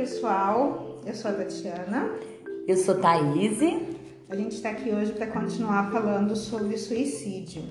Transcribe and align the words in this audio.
pessoal, 0.00 0.98
eu 1.04 1.14
sou 1.14 1.30
a 1.30 1.34
Tatiana. 1.34 2.10
Eu 2.66 2.74
sou 2.78 2.94
Thaís. 2.94 3.58
A 4.30 4.34
gente 4.34 4.54
está 4.54 4.70
aqui 4.70 4.90
hoje 4.90 5.12
para 5.12 5.26
continuar 5.26 5.92
falando 5.92 6.34
sobre 6.34 6.78
suicídio. 6.78 7.64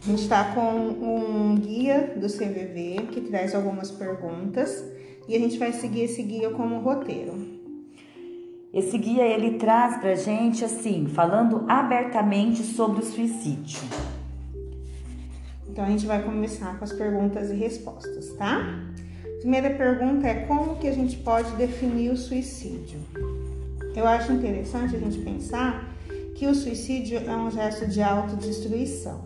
A 0.00 0.06
gente 0.06 0.22
está 0.22 0.54
com 0.54 0.60
um 0.60 1.56
guia 1.56 2.14
do 2.16 2.28
CVV 2.28 3.08
que 3.10 3.22
traz 3.22 3.52
algumas 3.52 3.90
perguntas 3.90 4.84
e 5.26 5.34
a 5.34 5.38
gente 5.40 5.58
vai 5.58 5.72
seguir 5.72 6.02
esse 6.02 6.22
guia 6.22 6.50
como 6.50 6.78
roteiro. 6.78 7.34
Esse 8.72 8.96
guia 8.96 9.24
ele 9.24 9.58
traz 9.58 9.98
pra 9.98 10.14
gente 10.14 10.64
assim, 10.64 11.08
falando 11.08 11.64
abertamente 11.68 12.62
sobre 12.62 13.00
o 13.00 13.04
suicídio. 13.04 13.80
Então 15.68 15.84
a 15.84 15.88
gente 15.88 16.06
vai 16.06 16.22
começar 16.22 16.78
com 16.78 16.84
as 16.84 16.92
perguntas 16.92 17.50
e 17.50 17.54
respostas, 17.54 18.32
tá? 18.34 18.92
Primeira 19.42 19.70
pergunta 19.70 20.28
é 20.28 20.46
como 20.46 20.76
que 20.76 20.86
a 20.86 20.92
gente 20.92 21.16
pode 21.16 21.50
definir 21.56 22.12
o 22.12 22.16
suicídio? 22.16 23.00
Eu 23.96 24.06
acho 24.06 24.32
interessante 24.32 24.94
a 24.94 25.00
gente 25.00 25.18
pensar 25.18 25.92
que 26.36 26.46
o 26.46 26.54
suicídio 26.54 27.18
é 27.18 27.36
um 27.36 27.50
gesto 27.50 27.88
de 27.88 28.00
autodestruição 28.00 29.22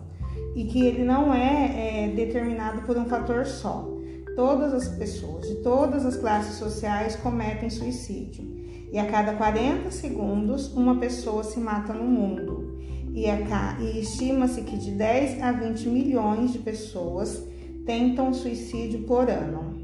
e 0.55 0.63
que 0.63 0.83
ele 0.83 1.03
não 1.03 1.31
é, 1.31 2.05
é 2.05 2.07
determinado 2.15 2.81
por 2.81 2.97
um 2.97 3.05
fator 3.05 3.45
só. 3.45 3.87
Todas 4.35 4.73
as 4.73 4.87
pessoas 4.87 5.49
de 5.49 5.55
todas 5.57 6.03
as 6.03 6.17
classes 6.17 6.55
sociais 6.55 7.15
cometem 7.15 7.69
suicídio 7.69 8.43
e 8.91 8.97
a 8.97 9.05
cada 9.05 9.33
40 9.33 9.91
segundos 9.91 10.73
uma 10.73 10.95
pessoa 10.95 11.43
se 11.43 11.59
mata 11.59 11.93
no 11.93 12.05
mundo. 12.05 12.79
E, 13.13 13.25
e 13.27 13.99
estima-se 13.99 14.63
que 14.63 14.77
de 14.77 14.89
10 14.89 15.43
a 15.43 15.51
20 15.51 15.87
milhões 15.89 16.53
de 16.53 16.57
pessoas 16.57 17.43
tentam 17.85 18.33
suicídio 18.33 19.03
por 19.03 19.29
ano. 19.29 19.76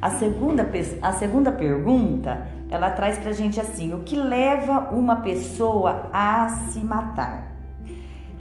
A 0.00 0.10
segunda, 0.10 0.66
a 1.02 1.12
segunda 1.12 1.52
pergunta, 1.52 2.46
ela 2.70 2.90
traz 2.90 3.18
pra 3.18 3.32
gente 3.32 3.60
assim, 3.60 3.92
o 3.92 4.00
que 4.00 4.16
leva 4.16 4.88
uma 4.92 5.16
pessoa 5.16 6.08
a 6.12 6.48
se 6.48 6.80
matar? 6.80 7.52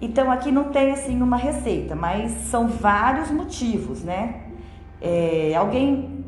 Então 0.02 0.32
aqui 0.32 0.52
não 0.52 0.66
tem 0.66 0.92
assim 0.92 1.22
uma 1.22 1.36
receita, 1.36 1.96
mas 1.96 2.32
são 2.50 2.68
vários 2.68 3.30
motivos, 3.30 4.04
né? 4.04 4.44
É, 5.02 5.54
alguém 5.56 6.26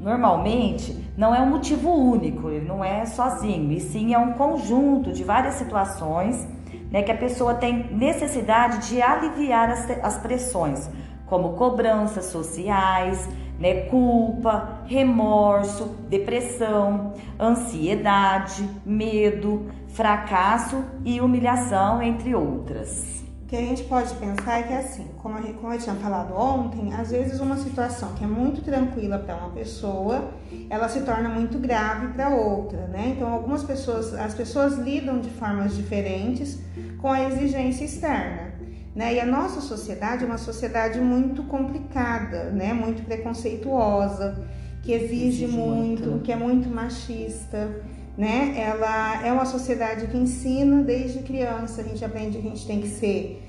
normalmente 0.00 1.12
não 1.16 1.34
é 1.34 1.40
um 1.40 1.50
motivo 1.50 1.90
único, 1.90 2.48
ele 2.50 2.66
não 2.66 2.82
é 2.82 3.04
sozinho, 3.04 3.70
e 3.72 3.80
sim 3.80 4.14
é 4.14 4.18
um 4.18 4.32
conjunto 4.32 5.12
de 5.12 5.22
várias 5.22 5.54
situações 5.54 6.46
né, 6.90 7.02
que 7.02 7.10
a 7.10 7.16
pessoa 7.16 7.54
tem 7.54 7.92
necessidade 7.92 8.88
de 8.88 9.02
aliviar 9.02 9.70
as, 9.70 9.90
as 10.02 10.18
pressões, 10.18 10.88
como 11.26 11.54
cobranças 11.54 12.26
sociais, 12.26 13.28
né? 13.58 13.82
Culpa, 13.82 14.80
remorso, 14.86 15.96
depressão, 16.08 17.14
ansiedade, 17.40 18.68
medo, 18.84 19.66
fracasso 19.88 20.84
e 21.04 21.20
humilhação, 21.20 22.02
entre 22.02 22.34
outras. 22.34 23.22
O 23.42 23.46
que 23.46 23.56
a 23.56 23.60
gente 23.60 23.84
pode 23.84 24.12
pensar 24.14 24.60
é 24.60 24.62
que 24.62 24.72
assim, 24.72 25.06
como, 25.18 25.38
eu 25.38 25.78
tinha 25.78 25.94
falado 25.96 26.34
ontem, 26.34 26.92
às 26.94 27.10
vezes 27.10 27.38
uma 27.40 27.56
situação 27.56 28.12
que 28.14 28.24
é 28.24 28.26
muito 28.26 28.62
tranquila 28.62 29.18
para 29.18 29.36
uma 29.36 29.50
pessoa, 29.50 30.30
ela 30.70 30.88
se 30.88 31.02
torna 31.02 31.28
muito 31.28 31.58
grave 31.58 32.08
para 32.08 32.30
outra, 32.30 32.86
né? 32.88 33.12
Então 33.14 33.30
algumas 33.30 33.62
pessoas, 33.62 34.14
as 34.14 34.34
pessoas 34.34 34.78
lidam 34.78 35.20
de 35.20 35.28
formas 35.28 35.76
diferentes 35.76 36.58
com 36.98 37.12
a 37.12 37.22
exigência 37.22 37.84
externa. 37.84 38.53
Né? 38.94 39.14
E 39.14 39.20
a 39.20 39.26
nossa 39.26 39.60
sociedade 39.60 40.22
é 40.22 40.26
uma 40.26 40.38
sociedade 40.38 41.00
muito 41.00 41.42
complicada, 41.44 42.50
né? 42.50 42.72
muito 42.72 43.02
preconceituosa, 43.04 44.46
que 44.82 44.92
exige, 44.92 45.44
exige 45.44 45.46
muito, 45.48 46.10
muito, 46.10 46.22
que 46.22 46.30
é 46.30 46.36
muito 46.36 46.68
machista. 46.68 47.82
Né? 48.16 48.54
Ela 48.56 49.26
é 49.26 49.32
uma 49.32 49.44
sociedade 49.44 50.06
que 50.06 50.16
ensina 50.16 50.82
desde 50.82 51.20
criança, 51.20 51.80
a 51.80 51.84
gente 51.84 52.04
aprende 52.04 52.38
que 52.38 52.46
a 52.46 52.50
gente 52.50 52.66
tem 52.66 52.80
que 52.80 52.88
ser 52.88 53.42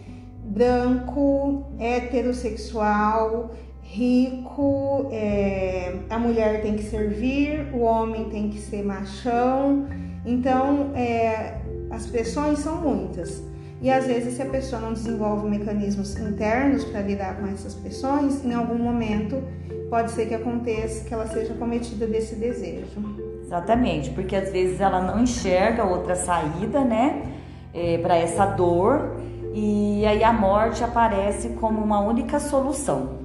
branco, 0.44 1.66
heterossexual, 1.78 3.52
rico, 3.82 5.10
é, 5.12 6.00
a 6.10 6.18
mulher 6.18 6.62
tem 6.62 6.76
que 6.76 6.84
servir, 6.84 7.68
o 7.74 7.82
homem 7.82 8.30
tem 8.30 8.50
que 8.50 8.60
ser 8.60 8.84
machão. 8.84 9.86
Então, 10.26 10.92
é, 10.96 11.62
as 11.92 12.08
pressões 12.08 12.60
são 12.60 12.82
muitas. 12.82 13.44
E 13.86 13.92
às 13.92 14.08
vezes, 14.08 14.34
se 14.34 14.42
a 14.42 14.48
pessoa 14.48 14.82
não 14.82 14.94
desenvolve 14.94 15.48
mecanismos 15.48 16.18
internos 16.18 16.84
para 16.86 17.02
lidar 17.02 17.38
com 17.38 17.46
essas 17.46 17.76
pressões, 17.76 18.44
em 18.44 18.52
algum 18.52 18.80
momento 18.80 19.44
pode 19.92 20.10
ser 20.10 20.26
que 20.26 20.34
aconteça 20.34 21.06
que 21.06 21.14
ela 21.14 21.28
seja 21.28 21.54
cometida 21.54 22.08
desse 22.08 22.34
desejo. 22.34 22.88
Exatamente, 23.44 24.10
porque 24.10 24.36
às 24.36 24.52
vezes 24.52 24.82
ela 24.82 25.00
não 25.00 25.22
enxerga 25.22 25.84
outra 25.84 26.16
saída, 26.16 26.84
né, 26.84 27.32
é, 27.72 28.00
para 28.00 28.16
essa 28.16 28.48
dor, 28.48 29.18
e 29.54 30.04
aí 30.08 30.24
a 30.24 30.34
morte 30.34 30.84
aparece 30.84 31.50
como 31.50 31.80
uma 31.80 32.00
única 32.00 32.40
solução. 32.40 33.25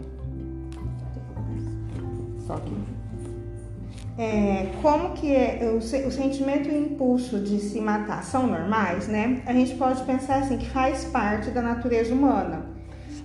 É, 4.20 4.66
como 4.82 5.14
que 5.14 5.34
é 5.34 5.60
o, 5.62 5.78
o, 5.78 6.10
sentimento 6.12 6.68
e 6.68 6.72
o 6.72 6.78
impulso 6.78 7.40
de 7.40 7.58
se 7.58 7.80
matar 7.80 8.22
são 8.22 8.46
normais, 8.46 9.08
né? 9.08 9.40
A 9.46 9.52
gente 9.54 9.74
pode 9.76 10.02
pensar 10.02 10.40
assim 10.40 10.58
que 10.58 10.68
faz 10.68 11.06
parte 11.06 11.50
da 11.50 11.62
natureza 11.62 12.12
humana, 12.12 12.66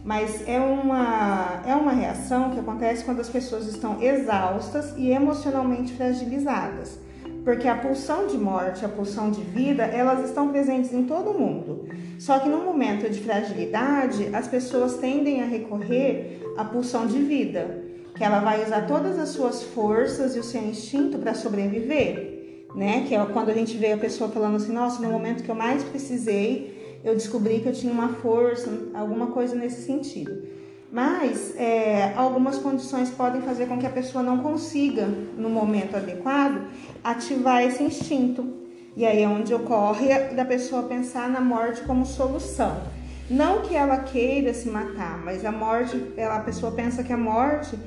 mas 0.06 0.48
é 0.48 0.58
uma, 0.58 1.62
é 1.68 1.76
uma 1.76 1.92
reação 1.92 2.52
que 2.52 2.62
acontece 2.62 3.04
quando 3.04 3.20
as 3.20 3.28
pessoas 3.28 3.68
estão 3.68 4.02
exaustas 4.02 4.94
e 4.96 5.12
emocionalmente 5.12 5.92
fragilizadas. 5.92 6.98
Porque 7.44 7.68
a 7.68 7.76
pulsão 7.76 8.28
de 8.28 8.38
morte, 8.38 8.86
a 8.86 8.90
pulsão 8.90 9.30
de 9.30 9.42
vida, 9.42 9.84
elas 9.84 10.24
estão 10.24 10.48
presentes 10.48 10.94
em 10.94 11.04
todo 11.04 11.38
mundo. 11.38 11.90
Só 12.18 12.40
que 12.40 12.48
no 12.48 12.64
momento 12.64 13.10
de 13.10 13.20
fragilidade, 13.20 14.30
as 14.34 14.48
pessoas 14.48 14.96
tendem 14.96 15.42
a 15.42 15.46
recorrer 15.46 16.42
à 16.58 16.64
pulsão 16.64 17.06
de 17.06 17.20
vida 17.20 17.85
que 18.16 18.24
ela 18.24 18.40
vai 18.40 18.64
usar 18.64 18.88
todas 18.88 19.20
as 19.20 19.30
suas 19.30 19.62
forças 19.62 20.36
e 20.36 20.40
o 20.40 20.44
seu 20.44 20.62
instinto 20.62 21.18
para 21.18 21.34
sobreviver, 21.34 22.68
né? 22.74 23.06
Que 23.08 23.16
é 23.16 23.26
quando 23.26 23.50
a 23.50 23.54
gente 23.54 23.78
vê 23.78 23.92
a 23.92 23.98
pessoa 23.98 24.30
falando 24.30 24.56
assim, 24.56 24.72
nossa, 24.72 25.02
no 25.02 25.12
momento 25.12 25.44
que 25.44 25.50
eu 25.50 25.56
mais 25.56 25.84
precisei, 25.84 27.02
eu 27.04 27.14
descobri 27.14 27.60
que 27.60 27.68
eu 27.68 27.74
tinha 27.74 27.92
uma 27.92 28.10
força, 28.10 28.72
alguma 28.94 29.28
coisa 29.28 29.56
nesse 29.56 29.84
sentido. 29.84 30.44
Mas 30.92 31.54
é, 31.58 32.14
algumas 32.16 32.58
condições 32.58 33.10
podem 33.10 33.42
fazer 33.42 33.68
com 33.68 33.78
que 33.78 33.86
a 33.86 33.90
pessoa 33.90 34.24
não 34.24 34.38
consiga, 34.38 35.06
no 35.38 35.50
momento 35.50 35.98
adequado, 35.98 36.68
ativar 37.04 37.64
esse 37.64 37.84
instinto. 37.84 38.66
E 38.96 39.06
aí 39.06 39.22
é 39.22 39.28
onde 39.28 39.54
ocorre 39.54 40.08
da 40.34 40.46
pessoa 40.46 40.84
pensar 40.84 41.30
na 41.30 41.42
morte 41.42 41.82
como 41.82 42.06
solução. 42.06 42.82
Não 43.30 43.62
que 43.62 43.76
ela 43.76 43.98
queira 43.98 44.54
se 44.54 44.70
matar, 44.70 45.18
mas 45.24 45.44
a 45.44 45.52
morte, 45.52 46.00
ela, 46.16 46.38
a 46.38 46.42
pessoa 46.42 46.72
pensa 46.72 47.04
que 47.04 47.12
a 47.12 47.18
morte 47.18 47.78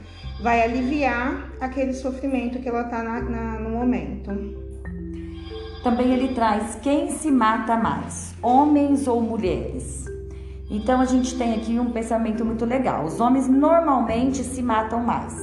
vai 0.41 0.62
aliviar 0.62 1.50
aquele 1.60 1.93
sofrimento 1.93 2.59
que 2.59 2.69
ela 2.69 2.82
está 2.82 3.03
no 3.60 3.71
momento. 3.71 4.31
Também 5.82 6.12
ele 6.12 6.34
traz 6.34 6.76
quem 6.76 7.10
se 7.10 7.31
mata 7.31 7.76
mais, 7.76 8.34
homens 8.43 9.06
ou 9.06 9.21
mulheres. 9.21 10.06
Então 10.71 11.00
a 11.00 11.04
gente 11.04 11.37
tem 11.37 11.54
aqui 11.54 11.78
um 11.78 11.91
pensamento 11.91 12.44
muito 12.44 12.65
legal. 12.65 13.04
Os 13.04 13.21
homens 13.21 13.49
normalmente 13.49 14.44
se 14.44 14.62
matam 14.62 15.03
mais, 15.03 15.34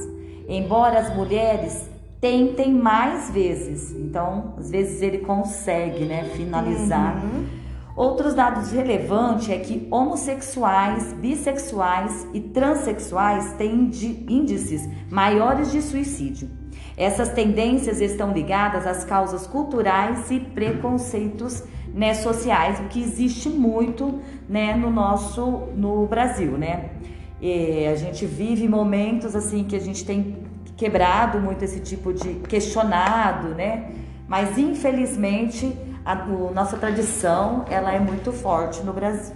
embora 0.48 1.00
as 1.00 1.14
mulheres 1.14 1.90
tentem 2.20 2.72
mais 2.72 3.30
vezes. 3.30 3.92
Então, 3.92 4.54
às 4.56 4.70
vezes 4.70 5.02
ele 5.02 5.18
consegue, 5.18 6.04
né, 6.04 6.24
finalizar. 6.34 7.16
Uhum 7.16 7.65
Outros 7.96 8.34
dados 8.34 8.70
relevantes 8.72 9.48
é 9.48 9.56
que 9.56 9.88
homossexuais, 9.90 11.14
bissexuais 11.14 12.26
e 12.34 12.40
transexuais 12.40 13.54
têm 13.54 13.90
índices 14.28 14.86
maiores 15.10 15.72
de 15.72 15.80
suicídio. 15.80 16.50
Essas 16.94 17.30
tendências 17.30 18.02
estão 18.02 18.34
ligadas 18.34 18.86
às 18.86 19.02
causas 19.02 19.46
culturais 19.46 20.30
e 20.30 20.38
preconceitos 20.38 21.64
né, 21.94 22.12
sociais, 22.12 22.78
o 22.80 22.84
que 22.84 23.00
existe 23.00 23.48
muito 23.48 24.20
né, 24.46 24.74
no 24.76 24.90
nosso 24.90 25.62
no 25.74 26.06
Brasil, 26.06 26.58
né? 26.58 26.90
E 27.40 27.86
a 27.86 27.96
gente 27.96 28.26
vive 28.26 28.68
momentos 28.68 29.34
assim 29.34 29.64
que 29.64 29.74
a 29.74 29.80
gente 29.80 30.04
tem 30.04 30.36
quebrado 30.76 31.40
muito 31.40 31.64
esse 31.64 31.80
tipo 31.80 32.12
de 32.12 32.34
questionado, 32.46 33.48
né? 33.54 33.90
Mas 34.28 34.58
infelizmente 34.58 35.74
a, 36.06 36.12
a 36.12 36.52
nossa 36.52 36.76
tradição 36.76 37.64
ela 37.68 37.92
é 37.92 37.98
muito 37.98 38.32
forte 38.32 38.80
no 38.84 38.92
Brasil. 38.92 39.34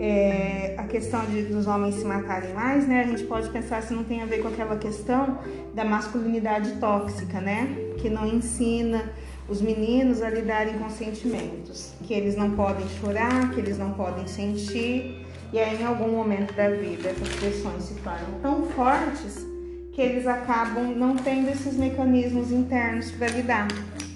É, 0.00 0.74
a 0.78 0.84
questão 0.84 1.26
de, 1.26 1.42
dos 1.42 1.66
homens 1.66 1.96
se 1.96 2.04
matarem 2.06 2.54
mais, 2.54 2.88
né? 2.88 3.02
A 3.02 3.06
gente 3.06 3.24
pode 3.24 3.50
pensar 3.50 3.82
se 3.82 3.92
não 3.92 4.04
tem 4.04 4.22
a 4.22 4.26
ver 4.26 4.40
com 4.40 4.48
aquela 4.48 4.76
questão 4.78 5.38
da 5.74 5.84
masculinidade 5.84 6.76
tóxica, 6.76 7.42
né? 7.42 7.92
Que 7.98 8.08
não 8.08 8.26
ensina 8.26 9.12
os 9.48 9.60
meninos 9.60 10.22
a 10.22 10.30
lidarem 10.30 10.78
com 10.78 10.88
sentimentos, 10.88 11.92
que 12.02 12.14
eles 12.14 12.36
não 12.36 12.52
podem 12.52 12.88
chorar, 13.00 13.50
que 13.52 13.60
eles 13.60 13.78
não 13.78 13.92
podem 13.92 14.26
sentir, 14.26 15.25
e 15.52 15.58
aí 15.58 15.80
em 15.80 15.84
algum 15.84 16.08
momento 16.08 16.52
da 16.54 16.68
vida 16.70 17.10
essas 17.10 17.28
pressões 17.36 17.84
se 17.84 17.94
tornam 17.94 18.40
tão 18.42 18.66
fortes 18.70 19.44
que 19.92 20.02
eles 20.02 20.26
acabam 20.26 20.94
não 20.94 21.16
tendo 21.16 21.48
esses 21.48 21.76
mecanismos 21.76 22.50
internos 22.50 23.10
para 23.12 23.28
lidar 23.28 23.68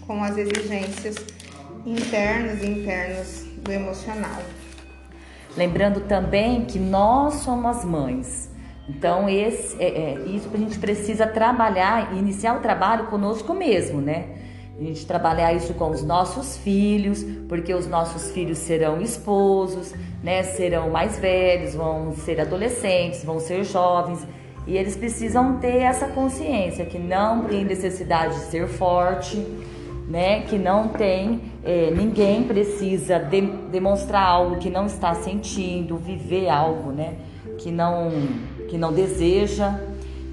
com 0.06 0.22
as 0.22 0.36
exigências 0.36 1.16
internas 1.86 2.62
e 2.62 2.66
internas 2.66 3.46
do 3.62 3.72
emocional. 3.72 4.42
Lembrando 5.56 6.00
também 6.02 6.64
que 6.64 6.78
nós 6.78 7.34
somos 7.34 7.84
mães. 7.84 8.50
Então, 8.88 9.28
esse, 9.28 9.80
é, 9.80 9.88
é, 9.88 10.20
isso 10.26 10.50
a 10.52 10.56
gente 10.56 10.78
precisa 10.78 11.26
trabalhar, 11.26 12.12
iniciar 12.14 12.56
o 12.56 12.60
trabalho 12.60 13.06
conosco 13.06 13.54
mesmo, 13.54 14.00
né? 14.00 14.26
A 14.80 14.82
gente 14.82 15.04
trabalhar 15.04 15.52
isso 15.52 15.74
com 15.74 15.90
os 15.90 16.02
nossos 16.02 16.56
filhos, 16.56 17.22
porque 17.46 17.74
os 17.74 17.86
nossos 17.86 18.30
filhos 18.30 18.56
serão 18.56 18.98
esposos, 18.98 19.94
né? 20.22 20.42
Serão 20.42 20.88
mais 20.88 21.18
velhos, 21.18 21.74
vão 21.74 22.14
ser 22.14 22.40
adolescentes, 22.40 23.22
vão 23.22 23.38
ser 23.38 23.62
jovens. 23.62 24.26
E 24.66 24.78
eles 24.78 24.96
precisam 24.96 25.58
ter 25.58 25.80
essa 25.82 26.06
consciência 26.08 26.86
que 26.86 26.98
não 26.98 27.44
tem 27.44 27.62
necessidade 27.62 28.32
de 28.36 28.40
ser 28.46 28.68
forte, 28.68 29.36
né? 30.08 30.44
Que 30.44 30.56
não 30.56 30.88
tem, 30.88 31.42
é, 31.62 31.90
ninguém 31.90 32.44
precisa 32.44 33.18
de, 33.18 33.42
demonstrar 33.70 34.26
algo 34.26 34.56
que 34.56 34.70
não 34.70 34.86
está 34.86 35.14
sentindo, 35.14 35.98
viver 35.98 36.48
algo, 36.48 36.90
né? 36.90 37.16
Que 37.58 37.70
não, 37.70 38.10
que 38.66 38.78
não 38.78 38.94
deseja. 38.94 39.78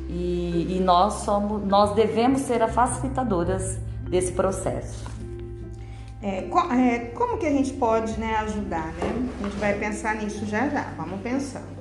E, 0.09 0.77
e 0.77 0.81
nós 0.81 1.15
somos, 1.25 1.61
nós 1.65 1.94
devemos 1.94 2.39
ser 2.39 2.63
as 2.63 2.73
facilitadoras 2.73 3.85
desse 4.09 4.31
processo. 4.31 5.06
É, 6.21 6.39
é, 6.39 7.00
como 7.13 7.38
que 7.38 7.45
a 7.45 7.51
gente 7.51 7.74
pode 7.74 8.19
né, 8.19 8.36
ajudar, 8.38 8.88
né? 8.94 9.30
A 9.39 9.44
gente 9.44 9.57
vai 9.57 9.74
pensar 9.75 10.15
nisso 10.15 10.45
já 10.45 10.68
já. 10.68 10.81
Vamos 10.98 11.21
pensando. 11.21 11.77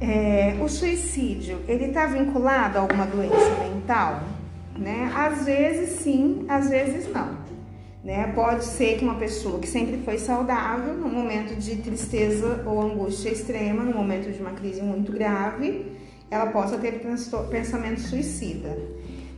É, 0.00 0.56
o 0.60 0.68
suicídio, 0.68 1.58
ele 1.66 1.86
está 1.86 2.06
vinculado 2.06 2.78
a 2.78 2.82
alguma 2.82 3.04
doença 3.04 3.50
mental? 3.64 4.22
Né? 4.76 5.10
Às 5.12 5.44
vezes 5.44 6.00
sim, 6.00 6.44
às 6.48 6.70
vezes 6.70 7.12
não. 7.12 7.36
Né? 8.04 8.30
Pode 8.32 8.64
ser 8.64 8.96
que 8.96 9.04
uma 9.04 9.16
pessoa 9.16 9.58
que 9.58 9.66
sempre 9.66 9.98
foi 10.04 10.18
saudável, 10.18 10.94
no 10.94 11.08
momento 11.08 11.56
de 11.56 11.76
tristeza 11.76 12.62
ou 12.64 12.80
angústia 12.80 13.30
extrema, 13.30 13.82
no 13.82 13.92
momento 13.92 14.30
de 14.30 14.40
uma 14.40 14.52
crise 14.52 14.80
muito 14.80 15.10
grave, 15.10 15.92
ela 16.30 16.46
possa 16.46 16.78
ter 16.78 17.00
pensamento 17.50 18.00
suicida. 18.00 18.78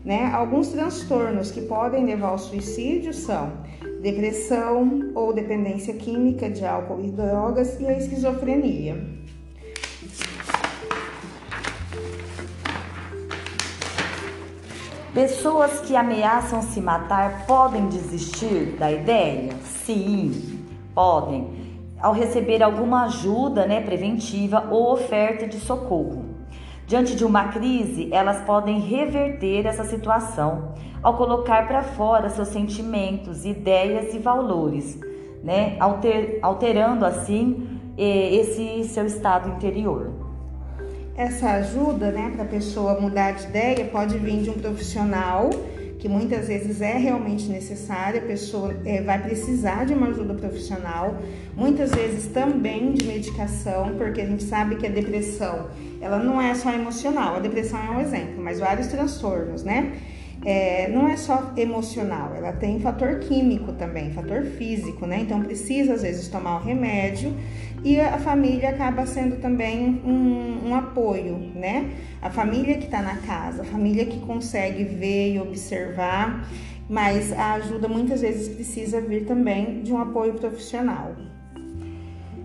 Né? 0.04 0.30
Alguns 0.32 0.68
transtornos 0.68 1.50
que 1.50 1.60
podem 1.62 2.04
levar 2.06 2.28
ao 2.28 2.38
suicídio 2.38 3.12
são 3.12 3.52
depressão 4.00 5.12
ou 5.14 5.32
dependência 5.32 5.92
química 5.94 6.48
de 6.48 6.64
álcool 6.64 7.04
e 7.04 7.10
drogas 7.10 7.78
e 7.78 7.86
a 7.86 7.96
esquizofrenia. 7.96 9.20
Pessoas 15.12 15.80
que 15.80 15.96
ameaçam 15.96 16.62
se 16.62 16.80
matar 16.80 17.44
podem 17.44 17.88
desistir 17.88 18.76
da 18.78 18.90
ideia? 18.90 19.52
Sim, 19.84 20.64
podem. 20.94 21.50
Ao 22.00 22.14
receber 22.14 22.62
alguma 22.62 23.04
ajuda 23.04 23.66
né, 23.66 23.80
preventiva 23.80 24.68
ou 24.70 24.92
oferta 24.92 25.46
de 25.46 25.58
socorro. 25.58 26.29
Diante 26.90 27.14
de 27.14 27.24
uma 27.24 27.52
crise, 27.52 28.08
elas 28.10 28.38
podem 28.44 28.80
reverter 28.80 29.64
essa 29.64 29.84
situação 29.84 30.74
ao 31.00 31.16
colocar 31.16 31.68
para 31.68 31.84
fora 31.84 32.28
seus 32.28 32.48
sentimentos, 32.48 33.44
ideias 33.44 34.12
e 34.12 34.18
valores, 34.18 34.98
né, 35.40 35.76
alter, 35.78 36.40
alterando 36.42 37.04
assim 37.04 37.78
esse 37.96 38.82
seu 38.88 39.06
estado 39.06 39.50
interior. 39.50 40.10
Essa 41.16 41.50
ajuda, 41.52 42.10
né, 42.10 42.32
para 42.34 42.42
a 42.42 42.48
pessoa 42.48 43.00
mudar 43.00 43.34
de 43.34 43.44
ideia 43.44 43.84
pode 43.84 44.18
vir 44.18 44.42
de 44.42 44.50
um 44.50 44.54
profissional 44.54 45.48
que 46.00 46.08
muitas 46.08 46.48
vezes 46.48 46.80
é 46.80 46.96
realmente 46.96 47.46
necessária, 47.46 48.20
a 48.22 48.24
pessoa 48.24 48.74
é, 48.86 49.02
vai 49.02 49.22
precisar 49.22 49.84
de 49.84 49.92
uma 49.92 50.08
ajuda 50.08 50.32
profissional, 50.32 51.14
muitas 51.54 51.90
vezes 51.90 52.26
também 52.28 52.94
de 52.94 53.04
medicação, 53.04 53.94
porque 53.98 54.22
a 54.22 54.26
gente 54.26 54.42
sabe 54.42 54.76
que 54.76 54.86
a 54.86 54.90
depressão, 54.90 55.68
ela 56.00 56.18
não 56.18 56.40
é 56.40 56.54
só 56.54 56.72
emocional, 56.72 57.36
a 57.36 57.38
depressão 57.40 57.78
é 57.78 57.90
um 57.90 58.00
exemplo, 58.00 58.42
mas 58.42 58.58
vários 58.58 58.86
transtornos, 58.86 59.62
né? 59.62 59.92
É, 60.42 60.88
não 60.88 61.06
é 61.06 61.18
só 61.18 61.52
emocional, 61.54 62.34
ela 62.34 62.52
tem 62.52 62.80
fator 62.80 63.18
químico 63.18 63.74
também, 63.74 64.10
fator 64.10 64.42
físico, 64.42 65.06
né? 65.06 65.20
Então 65.20 65.42
precisa 65.42 65.92
às 65.92 66.02
vezes 66.02 66.28
tomar 66.28 66.56
o 66.56 66.64
remédio 66.64 67.36
e 67.84 68.00
a 68.00 68.18
família 68.18 68.70
acaba 68.70 69.04
sendo 69.04 69.36
também 69.36 70.00
um, 70.02 70.68
um 70.68 70.74
apoio, 70.74 71.36
né? 71.54 71.90
A 72.22 72.30
família 72.30 72.78
que 72.78 72.84
está 72.84 73.02
na 73.02 73.16
casa, 73.16 73.62
a 73.62 73.64
família 73.66 74.06
que 74.06 74.18
consegue 74.20 74.84
ver 74.84 75.34
e 75.34 75.38
observar, 75.38 76.48
mas 76.88 77.32
a 77.32 77.52
ajuda 77.54 77.86
muitas 77.86 78.22
vezes 78.22 78.48
precisa 78.48 78.98
vir 78.98 79.26
também 79.26 79.82
de 79.82 79.92
um 79.92 80.00
apoio 80.00 80.34
profissional. 80.34 81.14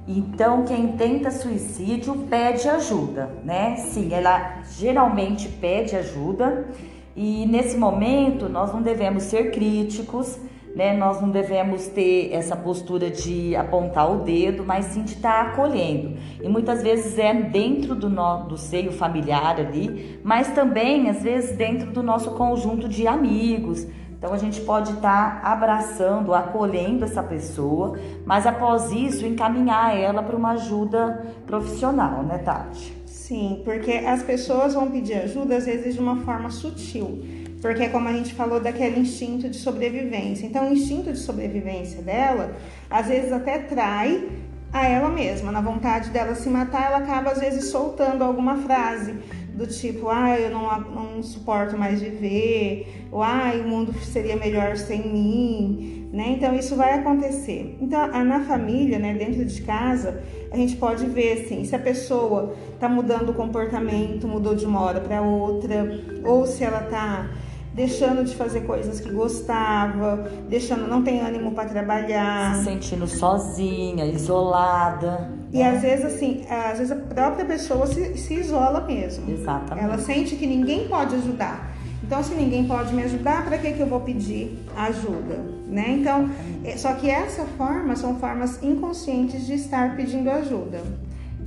Então, 0.07 0.65
quem 0.65 0.89
tenta 0.89 1.31
suicídio 1.31 2.15
pede 2.29 2.69
ajuda, 2.69 3.29
né? 3.43 3.77
Sim, 3.77 4.13
ela 4.13 4.61
geralmente 4.77 5.49
pede 5.49 5.95
ajuda 5.95 6.67
e 7.15 7.45
nesse 7.47 7.75
momento 7.75 8.47
nós 8.47 8.71
não 8.71 8.81
devemos 8.81 9.23
ser 9.23 9.51
críticos 9.51 10.39
né? 10.75 10.95
Nós 10.95 11.21
não 11.21 11.29
devemos 11.29 11.87
ter 11.87 12.33
essa 12.33 12.55
postura 12.55 13.09
de 13.09 13.55
apontar 13.55 14.11
o 14.11 14.23
dedo, 14.23 14.63
mas 14.65 14.87
sim 14.87 15.03
de 15.03 15.13
estar 15.13 15.47
acolhendo. 15.47 16.17
E 16.43 16.49
muitas 16.49 16.83
vezes 16.83 17.17
é 17.17 17.33
dentro 17.33 17.95
do, 17.95 18.09
no, 18.09 18.43
do 18.43 18.57
seio 18.57 18.91
familiar 18.91 19.57
ali, 19.57 20.19
mas 20.21 20.49
também 20.49 21.09
às 21.09 21.23
vezes 21.23 21.55
dentro 21.55 21.91
do 21.91 22.03
nosso 22.03 22.31
conjunto 22.31 22.89
de 22.89 23.07
amigos. 23.07 23.87
Então 24.25 24.33
a 24.33 24.39
gente 24.39 24.59
pode 24.61 24.91
estar 24.91 25.39
abraçando, 25.43 26.33
acolhendo 26.33 27.05
essa 27.05 27.21
pessoa, 27.21 27.95
mas 28.25 28.47
após 28.47 28.91
isso 28.91 29.23
encaminhar 29.23 29.95
ela 29.95 30.23
para 30.23 30.35
uma 30.35 30.53
ajuda 30.53 31.27
profissional, 31.45 32.23
né, 32.23 32.39
Tati? 32.39 32.91
Sim, 33.05 33.61
porque 33.63 33.91
as 33.91 34.23
pessoas 34.23 34.73
vão 34.73 34.89
pedir 34.89 35.13
ajuda 35.13 35.57
às 35.57 35.67
vezes 35.67 35.93
de 35.93 35.99
uma 35.99 36.17
forma 36.21 36.49
sutil 36.49 37.23
porque 37.61 37.83
é 37.83 37.89
como 37.89 38.07
a 38.07 38.13
gente 38.13 38.35
falou 38.35 38.59
daquele 38.59 38.99
instinto 38.99 39.49
de 39.49 39.57
sobrevivência. 39.57 40.45
Então, 40.45 40.69
o 40.69 40.73
instinto 40.73 41.11
de 41.11 41.17
sobrevivência 41.17 41.99
dela, 41.99 42.53
às 42.87 43.07
vezes 43.07 43.31
até 43.31 43.57
trai 43.57 44.29
a 44.71 44.85
ela 44.87 45.09
mesma, 45.09 45.51
na 45.51 45.61
vontade 45.61 46.11
dela 46.11 46.35
se 46.35 46.47
matar, 46.47 46.87
ela 46.87 46.97
acaba 46.97 47.31
às 47.31 47.39
vezes 47.39 47.71
soltando 47.71 48.23
alguma 48.23 48.57
frase 48.57 49.15
do 49.55 49.65
tipo, 49.65 50.09
ah, 50.09 50.37
eu 50.37 50.49
não, 50.51 50.79
não 50.81 51.23
suporto 51.23 51.77
mais 51.77 52.01
viver, 52.01 53.07
ou 53.11 53.23
ah, 53.23 53.53
o 53.55 53.67
mundo 53.67 53.93
seria 54.03 54.35
melhor 54.35 54.75
sem 54.75 55.07
mim, 55.07 56.09
né? 56.11 56.35
Então 56.37 56.53
isso 56.53 56.75
vai 56.75 56.93
acontecer. 56.99 57.77
Então 57.81 58.07
na 58.23 58.41
família, 58.41 58.99
né, 58.99 59.13
dentro 59.13 59.45
de 59.45 59.61
casa, 59.61 60.21
a 60.51 60.57
gente 60.57 60.75
pode 60.75 61.05
ver 61.05 61.43
assim, 61.43 61.63
se 61.63 61.75
a 61.75 61.79
pessoa 61.79 62.53
tá 62.79 62.89
mudando 62.89 63.29
o 63.29 63.33
comportamento, 63.33 64.27
mudou 64.27 64.55
de 64.55 64.65
uma 64.65 64.81
hora 64.81 64.99
para 64.99 65.21
outra, 65.21 66.03
ou 66.23 66.45
se 66.45 66.63
ela 66.63 66.81
tá 66.81 67.29
deixando 67.75 68.23
de 68.23 68.33
fazer 68.33 68.61
coisas 68.61 69.01
que 69.01 69.11
gostava, 69.11 70.31
deixando 70.47 70.87
não 70.87 71.03
tem 71.03 71.19
ânimo 71.19 71.51
para 71.51 71.67
trabalhar, 71.67 72.55
se 72.55 72.63
sentindo 72.63 73.05
sozinha, 73.05 74.05
isolada. 74.05 75.29
E 75.51 75.57
né? 75.57 75.69
às 75.69 75.81
vezes 75.81 76.05
assim, 76.05 76.45
às 76.49 76.77
vezes 76.77 76.91
a 76.91 76.95
própria 76.95 77.43
pessoa 77.43 77.85
se, 77.85 78.17
se 78.17 78.33
isola 78.33 78.79
mesmo. 78.79 79.29
Exatamente. 79.29 79.83
Ela 79.83 79.97
sente 79.97 80.37
que 80.37 80.47
ninguém 80.47 80.87
pode 80.87 81.15
ajudar. 81.15 81.75
Então, 82.01 82.23
se 82.23 82.35
ninguém 82.35 82.65
pode 82.65 82.93
me 82.93 83.03
ajudar, 83.03 83.43
para 83.43 83.57
que, 83.57 83.73
que 83.73 83.79
eu 83.79 83.87
vou 83.87 83.99
pedir 83.99 84.59
ajuda? 84.77 85.43
Né? 85.67 85.97
Então, 85.99 86.29
é, 86.63 86.77
só 86.77 86.93
que 86.93 87.09
essa 87.09 87.43
forma 87.57 87.95
são 87.95 88.19
formas 88.19 88.61
inconscientes 88.61 89.45
de 89.47 89.55
estar 89.55 89.95
pedindo 89.95 90.29
ajuda. 90.29 90.81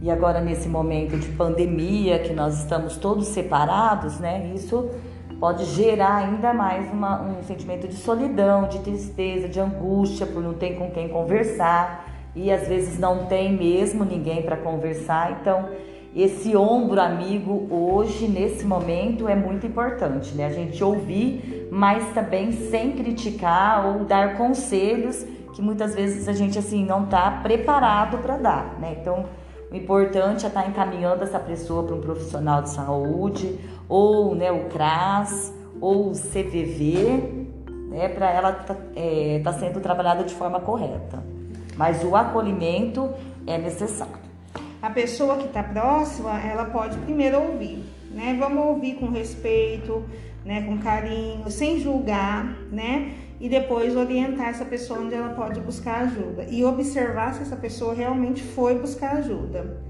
E 0.03 0.11
agora, 0.11 0.41
nesse 0.41 0.69
momento 0.69 1.17
de 1.17 1.29
pandemia, 1.29 2.19
que 2.19 2.33
nós 2.33 2.59
estamos 2.59 2.97
todos 2.97 3.29
separados, 3.29 4.19
né? 4.19 4.53
Isso 4.55 4.91
pode 5.39 5.65
gerar 5.65 6.17
ainda 6.17 6.53
mais 6.53 6.91
uma, 6.93 7.23
um 7.23 7.43
sentimento 7.43 7.87
de 7.87 7.95
solidão, 7.95 8.69
de 8.69 8.81
tristeza, 8.81 9.49
de 9.49 9.61
angústia 9.61 10.27
por 10.27 10.43
não 10.43 10.55
ter 10.55 10.77
com 10.77 10.91
quem 10.91 11.09
conversar 11.09 12.07
e 12.35 12.51
às 12.51 12.67
vezes 12.67 12.99
não 12.99 13.27
tem 13.27 13.53
mesmo 13.53 14.05
ninguém 14.05 14.43
para 14.43 14.57
conversar. 14.57 15.39
Então, 15.41 15.69
esse 16.15 16.57
ombro 16.57 17.01
amigo 17.01 17.69
hoje, 17.71 18.27
nesse 18.27 18.65
momento, 18.65 19.29
é 19.29 19.37
muito 19.37 19.67
importante, 19.67 20.35
né? 20.35 20.47
A 20.47 20.51
gente 20.51 20.83
ouvir, 20.83 21.69
mas 21.71 22.13
também 22.13 22.51
sem 22.53 22.93
criticar 22.93 23.87
ou 23.87 24.05
dar 24.05 24.37
conselhos 24.37 25.25
que 25.55 25.63
muitas 25.63 25.95
vezes 25.95 26.29
a 26.29 26.33
gente 26.33 26.59
assim 26.59 26.85
não 26.85 27.05
está 27.05 27.31
preparado 27.43 28.19
para 28.19 28.37
dar, 28.37 28.79
né? 28.81 28.97
Então, 29.01 29.27
o 29.71 29.77
importante 29.77 30.45
é 30.45 30.49
estar 30.49 30.63
tá 30.63 30.69
encaminhando 30.69 31.23
essa 31.23 31.39
pessoa 31.39 31.83
para 31.83 31.95
um 31.95 32.01
profissional 32.01 32.63
de 32.63 32.71
saúde, 32.71 33.59
ou 33.89 34.35
né, 34.35 34.51
o 34.51 34.69
CRAS, 34.69 35.53
ou 35.81 36.11
o 36.11 36.13
CVV, 36.13 37.47
né, 37.91 38.09
para 38.09 38.31
ela 38.31 38.51
estar 38.51 38.75
tá, 38.75 38.81
é, 38.97 39.41
tá 39.45 39.53
sendo 39.53 39.81
trabalhada 39.81 40.25
de 40.25 40.35
forma 40.35 40.61
correta. 40.61 41.23
Mas 41.77 42.03
o 42.03 42.17
acolhimento 42.17 43.11
é 43.47 43.59
necessário. 43.59 44.29
A 44.81 44.91
pessoa 44.91 45.37
que 45.37 45.47
está 45.47 45.63
próxima, 45.63 46.41
ela 46.41 46.65
pode 46.67 46.97
primeiro 46.99 47.41
ouvir, 47.41 47.85
né? 48.13 48.37
Vamos 48.39 48.65
ouvir 48.65 48.95
com 48.95 49.11
respeito, 49.11 50.05
né, 50.45 50.63
com 50.63 50.79
carinho, 50.79 51.51
sem 51.51 51.81
julgar, 51.81 52.45
né? 52.71 53.13
E 53.41 53.49
depois 53.49 53.97
orientar 53.97 54.49
essa 54.49 54.65
pessoa 54.65 55.01
onde 55.01 55.15
ela 55.15 55.31
pode 55.31 55.61
buscar 55.61 56.03
ajuda 56.03 56.45
e 56.51 56.65
observar 56.65 57.35
se 57.35 57.43
essa 57.43 57.57
pessoa 57.57 57.95
realmente 57.95 58.43
foi 58.43 58.79
buscar 58.79 59.17
ajuda, 59.17 59.81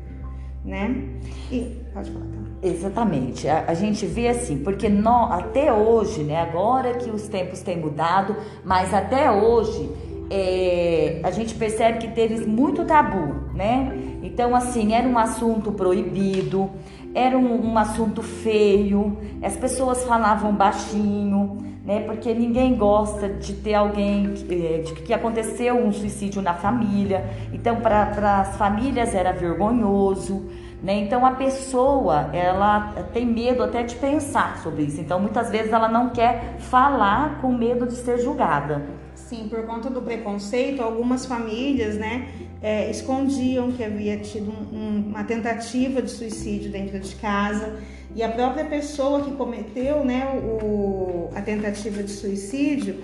né? 0.64 1.05
E 1.50 1.81
pode 1.95 2.11
falar. 2.11 2.26
Tá? 2.26 2.38
Exatamente. 2.62 3.49
A, 3.49 3.64
a, 3.69 3.75
gente 3.75 4.05
vê 4.05 4.28
assim, 4.28 4.59
porque 4.59 4.87
até 5.31 5.73
hoje, 5.73 6.25
né? 6.25 6.40
Agora 6.43 6.95
que 6.95 7.09
os 7.11 7.26
tempos 7.28 7.62
têm 7.62 7.78
mudado, 7.78 8.37
mas 8.64 8.93
até 8.93 9.31
hoje 9.31 9.90
é, 10.31 11.21
a 11.23 11.31
gente 11.31 11.55
percebe 11.55 11.99
que 11.99 12.09
teve 12.09 12.45
muito 12.45 12.85
tabu, 12.85 13.55
né? 13.55 13.93
Então, 14.23 14.55
assim, 14.55 14.93
era 14.93 15.09
um 15.09 15.17
assunto 15.17 15.73
proibido, 15.73 16.71
era 17.14 17.37
um, 17.38 17.73
um 17.73 17.78
assunto 17.78 18.23
feio, 18.23 19.17
as 19.43 19.57
pessoas 19.57 20.05
falavam 20.05 20.52
baixinho, 20.52 21.57
né? 21.88 22.00
Porque 22.00 22.35
ninguém 22.35 22.76
gosta 22.76 23.30
de 23.30 23.54
ter 23.54 23.73
alguém 23.73 24.35
é, 24.50 24.83
de 24.83 24.92
que 24.92 25.14
aconteceu 25.14 25.75
um 25.75 25.90
suicídio 25.90 26.42
na 26.42 26.52
família. 26.52 27.25
Então, 27.50 27.76
para 27.76 28.40
as 28.40 28.59
famílias 28.59 29.14
era 29.14 29.33
vergonhoso. 29.33 30.45
Né? 30.83 30.99
Então 30.99 31.26
a 31.26 31.33
pessoa 31.33 32.30
ela 32.33 32.92
tem 33.12 33.26
medo 33.26 33.64
até 33.64 33.83
de 33.83 33.97
pensar 33.97 34.59
sobre 34.62 34.83
isso. 34.83 35.00
Então 35.00 35.18
muitas 35.18 35.50
vezes 35.50 35.73
ela 35.73 35.88
não 35.88 36.11
quer 36.11 36.57
falar 36.59 37.40
com 37.40 37.52
medo 37.52 37.85
de 37.87 37.95
ser 37.95 38.18
julgada. 38.18 38.87
Sim, 39.14 39.49
por 39.49 39.66
conta 39.66 39.90
do 39.90 40.00
preconceito, 40.00 40.80
algumas 40.80 41.26
famílias, 41.26 41.97
né, 41.97 42.28
é, 42.62 42.88
escondiam 42.90 43.73
que 43.73 43.83
havia 43.83 44.18
tido 44.18 44.52
um, 44.73 45.04
uma 45.09 45.25
tentativa 45.25 46.00
de 46.00 46.11
suicídio 46.11 46.71
dentro 46.71 47.00
de 47.00 47.16
casa 47.16 47.76
e 48.18 48.22
a 48.25 48.28
própria 48.28 48.64
pessoa 48.64 49.22
que 49.22 49.30
cometeu, 49.30 50.04
né, 50.04 50.26
o, 50.60 51.30
a 51.37 51.40
tentativa 51.40 52.02
de 52.02 52.10
suicídio 52.10 52.96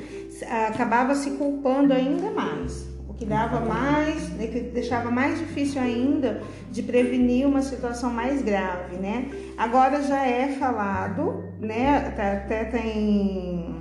acabava 0.66 1.14
se 1.14 1.30
culpando 1.30 1.92
ainda 1.92 2.33
mais 2.33 2.85
o 3.09 3.14
que 3.14 3.25
dava 3.25 3.61
mais, 3.61 4.28
né, 4.30 4.49
que 4.49 4.59
deixava 4.59 5.12
mais 5.12 5.38
difícil 5.38 5.80
ainda 5.80 6.42
de 6.68 6.83
prevenir 6.83 7.47
uma 7.47 7.62
situação 7.62 8.11
mais 8.11 8.42
grave, 8.42 8.97
né? 8.97 9.30
Agora 9.56 10.02
já 10.02 10.26
é 10.26 10.49
falado, 10.59 11.44
né? 11.61 12.09
Até, 12.09 12.33
até 12.33 12.64
tem 12.64 13.74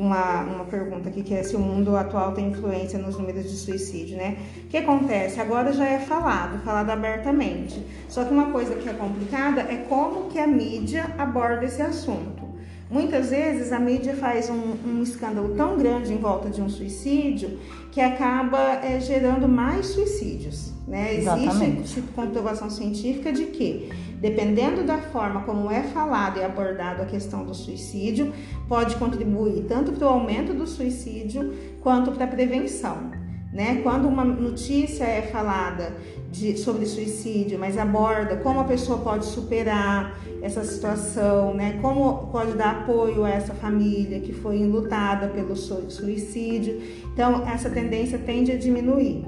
uma, 0.00 0.40
uma 0.42 0.64
pergunta 0.64 1.10
aqui 1.10 1.22
que 1.22 1.34
é 1.34 1.42
se 1.42 1.54
o 1.54 1.58
mundo 1.58 1.94
atual 1.94 2.32
tem 2.32 2.48
influência 2.48 2.98
nos 2.98 3.18
números 3.18 3.44
de 3.44 3.56
suicídio, 3.56 4.16
né? 4.16 4.38
O 4.64 4.68
que 4.68 4.78
acontece? 4.78 5.38
Agora 5.38 5.74
já 5.74 5.86
é 5.86 5.98
falado, 5.98 6.58
falado 6.64 6.88
abertamente. 6.88 7.84
Só 8.08 8.24
que 8.24 8.32
uma 8.32 8.50
coisa 8.50 8.74
que 8.76 8.88
é 8.88 8.94
complicada 8.94 9.60
é 9.60 9.84
como 9.88 10.30
que 10.30 10.38
a 10.38 10.46
mídia 10.46 11.14
aborda 11.18 11.66
esse 11.66 11.82
assunto. 11.82 12.48
Muitas 12.90 13.30
vezes 13.30 13.72
a 13.72 13.78
mídia 13.78 14.16
faz 14.16 14.48
um, 14.48 14.74
um, 14.84 15.02
escândalo 15.02 15.54
tão 15.54 15.76
grande 15.76 16.12
em 16.12 16.16
volta 16.16 16.48
de 16.48 16.60
um 16.60 16.68
suicídio 16.68 17.58
que 17.92 18.00
acaba 18.00 18.58
é, 18.82 18.98
gerando 18.98 19.46
mais 19.46 19.86
suicídios. 19.86 20.72
Né? 20.88 21.14
Existe 21.14 22.02
comprovação 22.16 22.68
científica 22.68 23.32
de 23.32 23.44
que, 23.46 23.90
dependendo 24.20 24.84
da 24.84 24.98
forma 24.98 25.42
como 25.42 25.70
é 25.70 25.82
falado 25.82 26.38
e 26.38 26.44
abordado 26.44 27.02
a 27.02 27.06
questão 27.06 27.44
do 27.44 27.54
suicídio, 27.54 28.32
pode 28.68 28.96
contribuir 28.96 29.64
tanto 29.66 29.92
para 29.92 30.06
o 30.06 30.10
aumento 30.10 30.52
do 30.52 30.66
suicídio 30.66 31.54
quanto 31.80 32.12
para 32.12 32.24
a 32.24 32.28
prevenção. 32.28 33.10
Né? 33.52 33.80
Quando 33.82 34.06
uma 34.06 34.22
notícia 34.22 35.02
é 35.02 35.22
falada 35.22 35.92
de, 36.30 36.56
sobre 36.56 36.86
suicídio, 36.86 37.58
mas 37.58 37.76
aborda 37.76 38.36
como 38.36 38.60
a 38.60 38.64
pessoa 38.64 38.98
pode 38.98 39.24
superar 39.24 40.16
essa 40.40 40.62
situação, 40.62 41.52
né? 41.54 41.78
como 41.82 42.28
pode 42.28 42.52
dar 42.52 42.82
apoio 42.82 43.24
a 43.24 43.30
essa 43.30 43.52
família 43.52 44.20
que 44.20 44.32
foi 44.32 44.58
enlutada 44.58 45.26
pelo 45.28 45.56
suicídio, 45.56 46.80
então 47.12 47.48
essa 47.48 47.68
tendência 47.68 48.18
tende 48.18 48.52
a 48.52 48.56
diminuir. 48.56 49.24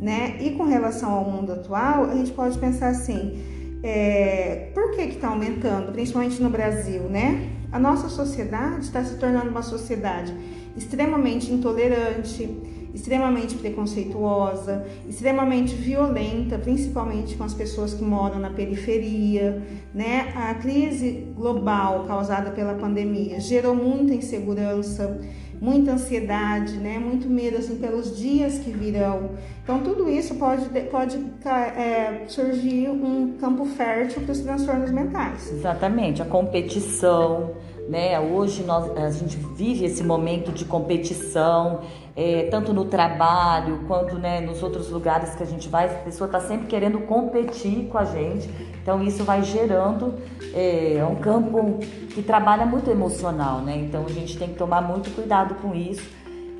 Né? 0.00 0.38
E 0.40 0.52
com 0.52 0.64
relação 0.64 1.12
ao 1.12 1.30
mundo 1.30 1.52
atual, 1.52 2.06
a 2.06 2.14
gente 2.16 2.32
pode 2.32 2.58
pensar 2.58 2.88
assim: 2.88 3.38
é, 3.82 4.70
por 4.74 4.90
que 4.92 5.02
está 5.02 5.28
aumentando, 5.28 5.92
principalmente 5.92 6.42
no 6.42 6.50
Brasil, 6.50 7.02
né? 7.04 7.50
A 7.72 7.78
nossa 7.78 8.08
sociedade 8.08 8.84
está 8.84 9.02
se 9.04 9.16
tornando 9.16 9.50
uma 9.50 9.62
sociedade 9.62 10.34
extremamente 10.76 11.52
intolerante, 11.52 12.48
extremamente 12.92 13.54
preconceituosa, 13.54 14.84
extremamente 15.08 15.74
violenta, 15.74 16.58
principalmente 16.58 17.36
com 17.36 17.44
as 17.44 17.54
pessoas 17.54 17.94
que 17.94 18.02
moram 18.02 18.38
na 18.38 18.50
periferia, 18.50 19.62
né? 19.94 20.32
A 20.34 20.54
crise 20.54 21.28
global 21.34 22.04
causada 22.06 22.50
pela 22.50 22.74
pandemia 22.74 23.40
gerou 23.40 23.74
muita 23.74 24.14
insegurança, 24.14 25.20
muita 25.60 25.92
ansiedade, 25.92 26.78
né? 26.78 26.98
Muito 26.98 27.28
medo 27.28 27.58
assim 27.58 27.76
pelos 27.76 28.16
dias 28.16 28.58
que 28.58 28.70
virão. 28.70 29.30
Então 29.62 29.80
tudo 29.80 30.08
isso 30.08 30.34
pode 30.36 30.68
pode 30.90 31.18
é, 31.44 32.24
surgir 32.26 32.88
um 32.88 33.36
campo 33.38 33.64
fértil 33.66 34.22
para 34.22 34.32
os 34.32 34.40
transtornos 34.40 34.90
mentais. 34.90 35.52
Exatamente, 35.52 36.22
a 36.22 36.24
competição 36.24 37.54
né? 37.88 38.18
Hoje 38.20 38.62
nós, 38.62 38.90
a 38.96 39.10
gente 39.10 39.36
vive 39.36 39.84
esse 39.84 40.02
momento 40.02 40.52
de 40.52 40.64
competição, 40.64 41.80
é, 42.16 42.48
tanto 42.50 42.72
no 42.72 42.84
trabalho 42.84 43.84
quanto 43.86 44.16
né, 44.16 44.40
nos 44.40 44.62
outros 44.62 44.90
lugares 44.90 45.34
que 45.34 45.42
a 45.42 45.46
gente 45.46 45.68
vai, 45.68 45.86
a 45.86 45.98
pessoa 45.98 46.26
está 46.26 46.40
sempre 46.40 46.66
querendo 46.66 47.00
competir 47.00 47.86
com 47.86 47.98
a 47.98 48.04
gente. 48.04 48.48
Então 48.82 49.02
isso 49.02 49.24
vai 49.24 49.42
gerando 49.42 50.14
é, 50.54 51.04
um 51.04 51.16
campo 51.16 51.78
que 52.14 52.22
trabalha 52.22 52.64
muito 52.64 52.90
emocional, 52.90 53.60
né? 53.60 53.76
Então 53.76 54.04
a 54.06 54.10
gente 54.10 54.38
tem 54.38 54.48
que 54.48 54.56
tomar 54.56 54.80
muito 54.80 55.14
cuidado 55.14 55.54
com 55.56 55.74
isso 55.74 56.02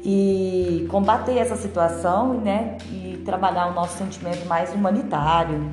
e 0.04 0.86
combater 0.90 1.36
essa 1.36 1.56
situação, 1.56 2.34
né? 2.34 2.76
E 2.90 3.20
trabalhar 3.24 3.68
o 3.68 3.74
nosso 3.74 3.98
sentimento 3.98 4.46
mais 4.46 4.72
humanitário, 4.74 5.70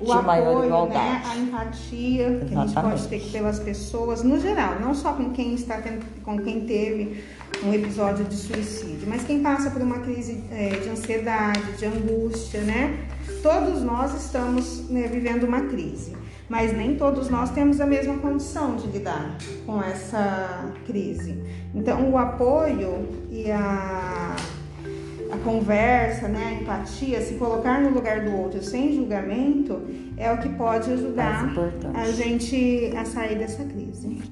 o 0.00 0.04
de 0.04 0.10
apoio, 0.10 0.26
maior 0.26 0.64
igualdade. 0.64 1.10
Né, 1.10 1.22
a 1.26 1.36
empatia 1.36 2.26
Exatamente. 2.26 2.48
que 2.48 2.54
a 2.54 2.66
gente 2.66 2.74
pode 2.74 3.08
ter 3.08 3.20
pelas 3.32 3.58
pessoas, 3.58 4.22
no 4.22 4.40
geral, 4.40 4.80
não 4.80 4.94
só 4.94 5.12
com 5.12 5.30
quem 5.30 5.54
está 5.54 5.76
tendo, 5.76 6.04
com 6.22 6.38
quem 6.38 6.64
teve 6.64 7.22
um 7.62 7.72
episódio 7.74 8.24
de 8.24 8.34
suicídio, 8.34 9.06
mas 9.06 9.24
quem 9.24 9.42
passa 9.42 9.70
por 9.70 9.82
uma 9.82 9.98
crise 9.98 10.42
é, 10.50 10.70
de 10.70 10.88
ansiedade, 10.88 11.72
de 11.76 11.84
angústia, 11.84 12.62
né? 12.62 13.06
Todos 13.42 13.82
nós 13.82 14.14
estamos 14.14 14.88
né, 14.88 15.06
vivendo 15.08 15.44
uma 15.44 15.62
crise, 15.62 16.16
mas 16.48 16.74
nem 16.74 16.96
todos 16.96 17.28
nós 17.28 17.50
temos 17.50 17.80
a 17.80 17.86
mesma 17.86 18.16
condição 18.18 18.76
de 18.76 18.86
lidar 18.86 19.36
com 19.66 19.82
essa 19.82 20.72
crise. 20.86 21.42
Então, 21.74 22.10
o 22.10 22.16
apoio 22.16 23.06
e 23.30 23.50
a 23.50 24.36
a 25.32 25.38
conversa, 25.38 26.28
né, 26.28 26.44
a 26.44 26.52
empatia, 26.62 27.20
se 27.20 27.34
colocar 27.34 27.80
no 27.80 27.90
lugar 27.90 28.20
do 28.20 28.36
outro 28.36 28.62
sem 28.62 28.94
julgamento, 28.94 29.80
é 30.16 30.32
o 30.32 30.38
que 30.38 30.48
pode 30.50 30.92
ajudar 30.92 31.52
a 31.94 32.10
gente 32.10 32.92
a 32.96 33.04
sair 33.04 33.38
dessa 33.38 33.64
crise. 33.64 34.22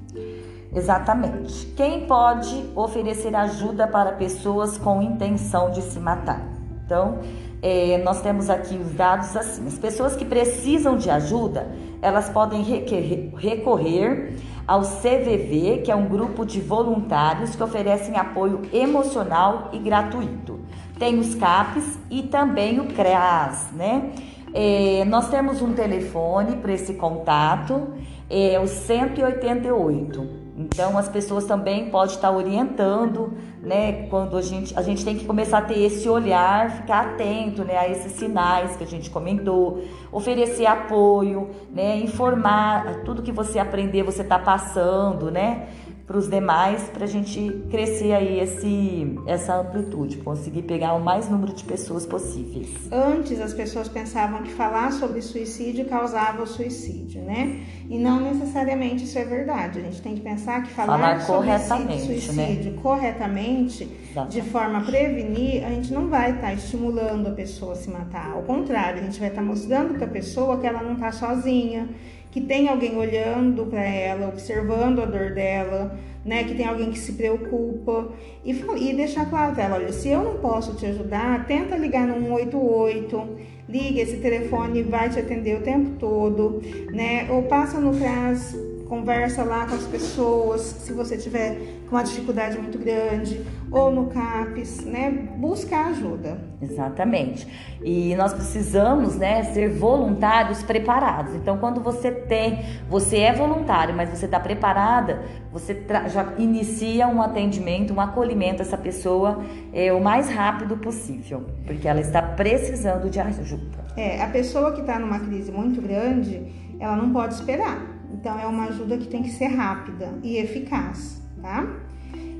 Exatamente. 0.75 1.67
Quem 1.75 2.05
pode 2.05 2.65
oferecer 2.75 3.35
ajuda 3.35 3.87
para 3.87 4.11
pessoas 4.11 4.77
com 4.77 5.01
intenção 5.01 5.71
de 5.71 5.81
se 5.81 5.99
matar? 5.99 6.47
Então, 6.85 7.19
é, 7.61 7.97
nós 8.03 8.21
temos 8.21 8.49
aqui 8.49 8.75
os 8.75 8.93
dados 8.93 9.35
assim: 9.35 9.65
as 9.65 9.79
pessoas 9.79 10.15
que 10.15 10.25
precisam 10.25 10.95
de 10.95 11.09
ajuda, 11.09 11.67
elas 12.01 12.29
podem 12.29 12.61
recorrer 12.61 14.35
ao 14.67 14.81
CVV, 14.81 15.81
que 15.83 15.91
é 15.91 15.95
um 15.95 16.07
grupo 16.07 16.45
de 16.45 16.61
voluntários 16.61 17.55
que 17.55 17.63
oferecem 17.63 18.15
apoio 18.15 18.61
emocional 18.71 19.69
e 19.73 19.79
gratuito 19.79 20.58
tem 20.99 21.17
os 21.17 21.33
CAPs 21.33 21.97
e 22.11 22.23
também 22.23 22.79
o 22.79 22.87
CREAS, 22.87 23.69
né? 23.71 24.11
É, 24.53 25.05
nós 25.05 25.29
temos 25.29 25.61
um 25.61 25.73
telefone 25.73 26.57
para 26.57 26.73
esse 26.73 26.95
contato, 26.95 27.87
é 28.29 28.59
o 28.59 28.67
188. 28.67 30.49
Então 30.57 30.97
as 30.97 31.07
pessoas 31.07 31.45
também 31.45 31.89
podem 31.89 32.13
estar 32.13 32.31
orientando, 32.31 33.31
né? 33.61 34.07
Quando 34.09 34.35
a 34.35 34.41
gente, 34.41 34.77
a 34.77 34.81
gente 34.81 35.05
tem 35.05 35.15
que 35.15 35.23
começar 35.23 35.59
a 35.59 35.61
ter 35.61 35.79
esse 35.79 36.09
olhar, 36.09 36.69
ficar 36.71 37.11
atento 37.11 37.63
né, 37.63 37.77
a 37.77 37.87
esses 37.87 38.11
sinais 38.13 38.75
que 38.75 38.83
a 38.83 38.87
gente 38.87 39.09
comentou, 39.09 39.81
oferecer 40.11 40.65
apoio, 40.65 41.49
né? 41.71 41.97
Informar 41.99 43.03
tudo 43.05 43.21
que 43.21 43.31
você 43.31 43.57
aprender, 43.57 44.03
você 44.03 44.21
está 44.21 44.37
passando, 44.37 45.31
né? 45.31 45.69
Para 46.09 46.17
os 46.17 46.27
demais, 46.27 46.89
para 46.89 47.03
a 47.03 47.07
gente 47.07 47.61
crescer 47.69 48.13
aí 48.13 48.39
esse, 48.39 49.15
essa 49.27 49.57
amplitude, 49.57 50.17
conseguir 50.17 50.63
pegar 50.63 50.95
o 50.95 50.99
mais 50.99 51.29
número 51.29 51.53
de 51.53 51.63
pessoas 51.63 52.03
possíveis. 52.03 52.67
Antes 52.91 53.39
as 53.39 53.53
pessoas 53.53 53.87
pensavam 53.87 54.41
que 54.41 54.51
falar 54.51 54.91
sobre 54.91 55.21
suicídio 55.21 55.85
causava 55.85 56.41
o 56.41 56.47
suicídio, 56.47 57.21
né? 57.21 57.63
E 57.87 57.99
não 57.99 58.21
necessariamente 58.21 59.03
isso 59.03 59.19
é 59.19 59.23
verdade. 59.23 59.77
A 59.77 59.81
gente 59.83 60.01
tem 60.01 60.15
que 60.15 60.21
pensar 60.21 60.63
que 60.63 60.71
falar, 60.71 61.19
falar 61.19 61.59
sobre 61.59 61.99
suicídio 61.99 62.71
né? 62.71 62.79
corretamente, 62.81 63.87
Exatamente. 64.09 64.31
de 64.31 64.49
forma 64.49 64.79
a 64.79 64.81
prevenir, 64.81 65.63
a 65.63 65.69
gente 65.69 65.93
não 65.93 66.07
vai 66.07 66.31
estar 66.31 66.47
tá 66.47 66.53
estimulando 66.55 67.27
a 67.27 67.31
pessoa 67.31 67.73
a 67.73 67.75
se 67.75 67.87
matar. 67.87 68.31
Ao 68.31 68.41
contrário, 68.41 68.99
a 68.99 69.03
gente 69.03 69.19
vai 69.19 69.29
estar 69.29 69.41
tá 69.41 69.47
mostrando 69.47 69.93
para 69.93 70.07
a 70.07 70.09
pessoa 70.09 70.59
que 70.59 70.65
ela 70.65 70.81
não 70.81 70.93
está 70.93 71.11
sozinha 71.11 71.87
que 72.31 72.41
tem 72.41 72.67
alguém 72.69 72.95
olhando 72.95 73.65
para 73.65 73.83
ela, 73.83 74.27
observando 74.27 75.01
a 75.01 75.05
dor 75.05 75.33
dela, 75.33 75.97
né? 76.23 76.43
Que 76.43 76.53
tem 76.53 76.65
alguém 76.65 76.91
que 76.91 76.99
se 76.99 77.13
preocupa 77.13 78.09
e, 78.45 78.51
e 78.51 78.93
deixar 78.93 79.29
claro 79.29 79.53
para 79.53 79.63
ela, 79.63 79.75
olha, 79.75 79.91
se 79.91 80.09
eu 80.09 80.23
não 80.23 80.37
posso 80.37 80.75
te 80.75 80.85
ajudar, 80.85 81.45
tenta 81.47 81.75
ligar 81.75 82.07
no 82.07 82.15
188, 82.15 83.29
liga 83.67 84.01
esse 84.01 84.17
telefone 84.17 84.83
vai 84.83 85.09
te 85.09 85.19
atender 85.19 85.57
o 85.57 85.61
tempo 85.61 85.91
todo, 85.99 86.61
né? 86.91 87.27
Ou 87.31 87.43
passa 87.43 87.79
no 87.79 87.97
CRAS 87.97 88.55
conversa 88.89 89.43
lá 89.43 89.67
com 89.67 89.75
as 89.75 89.83
pessoas, 89.83 90.61
se 90.61 90.91
você 90.91 91.15
tiver 91.15 91.59
com 91.87 91.95
uma 91.95 92.03
dificuldade 92.03 92.57
muito 92.57 92.79
grande, 92.79 93.45
ou 93.71 93.91
no 93.91 94.07
CAPES, 94.07 94.83
né? 94.83 95.11
Buscar 95.37 95.89
ajuda. 95.89 96.41
Exatamente. 96.59 97.47
E 97.83 98.15
nós 98.15 98.33
precisamos, 98.33 99.15
né, 99.15 99.43
ser 99.43 99.69
voluntários 99.69 100.63
preparados. 100.63 101.35
Então, 101.35 101.59
quando 101.59 101.79
você 101.79 102.11
tem, 102.11 102.65
você 102.89 103.19
é 103.19 103.31
voluntário, 103.31 103.95
mas 103.95 104.09
você 104.09 104.25
está 104.25 104.39
preparada, 104.39 105.21
você 105.53 105.85
já 106.07 106.33
inicia 106.39 107.07
um 107.07 107.21
atendimento, 107.21 107.93
um 107.93 108.01
acolhimento 108.01 108.63
a 108.63 108.65
essa 108.65 108.77
pessoa 108.77 109.43
é, 109.71 109.93
o 109.93 110.01
mais 110.01 110.29
rápido 110.29 110.75
possível, 110.77 111.45
porque 111.65 111.87
ela 111.87 112.01
está 112.01 112.21
precisando 112.23 113.07
de 113.09 113.19
ajuda. 113.19 113.85
É, 113.95 114.21
a 114.21 114.27
pessoa 114.27 114.71
que 114.71 114.81
está 114.81 114.97
numa 114.97 115.19
crise 115.19 115.51
muito 115.51 115.79
grande, 115.79 116.51
ela 116.79 116.95
não 116.95 117.11
pode 117.11 117.35
esperar 117.35 117.98
então, 118.13 118.39
é 118.39 118.45
uma 118.45 118.65
ajuda 118.65 118.97
que 118.97 119.07
tem 119.07 119.23
que 119.23 119.29
ser 119.29 119.47
rápida 119.47 120.13
e 120.23 120.37
eficaz, 120.37 121.21
tá? 121.41 121.67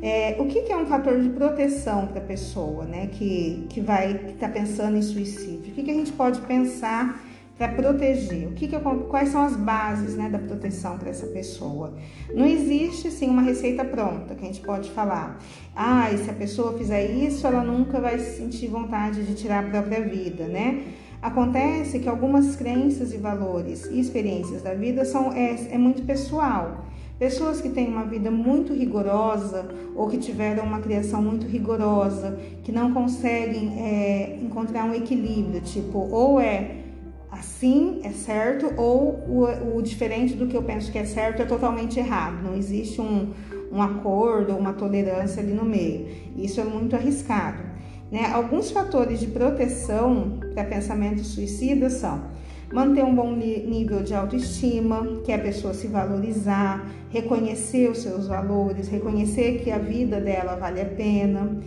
É, 0.02 0.38
o 0.40 0.46
que, 0.46 0.62
que, 0.62 0.72
é 0.72 0.78
um 0.78 0.86
fator 0.86 1.20
de 1.20 1.30
proteção 1.30 2.08
para 2.08 2.20
a 2.20 2.26
pessoa, 2.26 2.86
né, 2.86 3.08
que, 3.08 3.66
que 3.70 3.82
vai 3.82 4.14
estar 4.14 4.48
tá 4.48 4.50
pensando 4.50 4.98
em 4.98 5.02
suicídio? 5.02 5.72
O 5.72 5.76
que, 5.76 5.84
que 5.84 5.92
a 5.92 5.94
gente 5.94 6.12
pode 6.14 6.40
pensar 6.42 7.22
para 7.58 7.68
proteger? 7.74 8.48
O 8.48 8.54
que, 8.54 8.70
que 8.70 8.80
quais 9.10 9.30
são 9.30 9.44
as 9.44 9.58
bases, 9.58 10.16
né, 10.16 10.30
da 10.30 10.40
proteção 10.40 10.98
para 10.98 11.10
essa 11.10 11.28
pessoa? 11.28 11.94
Não 12.34 12.46
existe 12.46 13.10
assim 13.10 13.28
uma 13.28 13.42
receita 13.42 13.84
pronta 13.84 14.34
que 14.34 14.44
a 14.46 14.48
gente 14.48 14.62
pode 14.62 14.90
falar. 14.92 15.38
Ah, 15.76 16.10
se 16.16 16.30
a 16.30 16.34
pessoa 16.34 16.78
fizer 16.78 17.06
isso, 17.12 17.46
ela 17.46 17.62
nunca 17.62 18.00
vai 18.00 18.18
sentir 18.20 18.68
vontade 18.68 19.26
de 19.26 19.36
tirar 19.36 19.66
a 19.66 19.70
própria 19.70 20.02
vida, 20.02 20.48
né? 20.48 20.86
Acontece 21.22 22.00
que 22.00 22.08
algumas 22.08 22.56
crenças 22.56 23.14
e 23.14 23.18
valores 23.18 23.86
e 23.92 24.00
experiências 24.00 24.62
da 24.62 24.74
vida 24.74 25.04
são 25.04 25.34
é, 25.34 25.54
é 25.72 25.78
muito 25.78 26.04
pessoal. 26.04 26.86
Pessoas 27.20 27.60
que 27.60 27.68
têm 27.68 27.90
uma 27.90 28.06
vida 28.06 28.32
muito 28.32 28.74
rigorosa 28.74 29.68
ou 29.94 30.08
que 30.08 30.18
tiveram 30.18 30.64
uma 30.64 30.80
criação 30.80 31.22
muito 31.22 31.46
rigorosa, 31.46 32.40
que 32.64 32.72
não 32.72 32.94
conseguem 32.94 33.78
é, 33.78 34.40
encontrar 34.42 34.86
um 34.86 34.94
equilíbrio, 34.94 35.60
tipo, 35.60 36.00
ou 36.10 36.40
é 36.40 36.78
assim 37.30 38.00
é 38.06 38.12
certo, 38.12 38.74
ou 38.78 39.20
o, 39.28 39.76
o, 39.76 39.82
diferente 39.82 40.34
do 40.36 40.48
que 40.48 40.56
eu 40.56 40.64
penso 40.64 40.90
que 40.90 40.98
é 40.98 41.04
certo 41.04 41.42
é 41.42 41.46
totalmente 41.46 42.00
errado. 42.00 42.42
Não 42.42 42.56
existe 42.56 43.02
um, 43.02 43.34
um 43.70 43.82
acordo 43.82 44.54
ou 44.54 44.58
uma 44.58 44.72
tolerância 44.72 45.44
ali 45.44 45.52
no 45.52 45.66
meio. 45.66 46.08
Isso 46.38 46.62
é 46.62 46.64
muito 46.64 46.96
arriscado. 46.96 47.69
Né? 48.12 48.26
Alguns 48.34 48.72
fatores 48.72 49.20
de 49.20 49.28
proteção 49.28 50.40
para 50.54 50.64
pensamento 50.64 51.24
suicida 51.24 51.90
são 51.90 52.24
manter 52.72 53.04
um 53.04 53.16
bom 53.16 53.32
nível 53.36 54.04
de 54.04 54.14
autoestima, 54.14 55.22
que 55.24 55.32
é 55.32 55.36
a 55.36 55.40
pessoa 55.40 55.74
se 55.74 55.88
valorizar, 55.88 56.88
reconhecer 57.10 57.90
os 57.90 58.00
seus 58.00 58.28
valores, 58.28 58.88
reconhecer 58.88 59.62
que 59.64 59.72
a 59.72 59.80
vida 59.80 60.20
dela 60.20 60.56
vale 60.56 60.82
a 60.82 60.86
pena, 60.86 61.58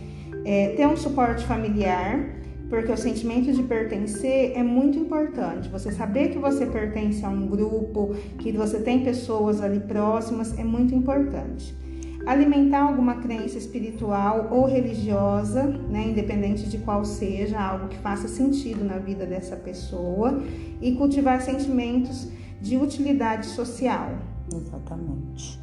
é, 0.45 0.69
ter 0.69 0.87
um 0.87 0.95
suporte 0.95 1.45
familiar, 1.45 2.29
porque 2.69 2.91
o 2.91 2.97
sentimento 2.97 3.51
de 3.51 3.61
pertencer 3.63 4.53
é 4.55 4.63
muito 4.63 4.97
importante. 4.97 5.69
Você 5.69 5.91
saber 5.91 6.29
que 6.29 6.39
você 6.39 6.65
pertence 6.65 7.23
a 7.25 7.29
um 7.29 7.47
grupo, 7.47 8.15
que 8.39 8.51
você 8.51 8.79
tem 8.79 9.03
pessoas 9.03 9.61
ali 9.61 9.81
próximas, 9.81 10.57
é 10.57 10.63
muito 10.63 10.95
importante 10.95 11.82
alimentar 12.25 12.83
alguma 12.83 13.15
crença 13.15 13.57
espiritual 13.57 14.47
ou 14.51 14.65
religiosa, 14.65 15.63
né, 15.63 16.07
independente 16.07 16.69
de 16.69 16.77
qual 16.79 17.03
seja, 17.03 17.59
algo 17.59 17.87
que 17.87 17.97
faça 17.97 18.27
sentido 18.27 18.83
na 18.83 18.97
vida 18.97 19.25
dessa 19.25 19.55
pessoa 19.55 20.41
e 20.81 20.93
cultivar 20.93 21.41
sentimentos 21.41 22.29
de 22.61 22.77
utilidade 22.77 23.47
social. 23.47 24.11
Exatamente. 24.51 25.59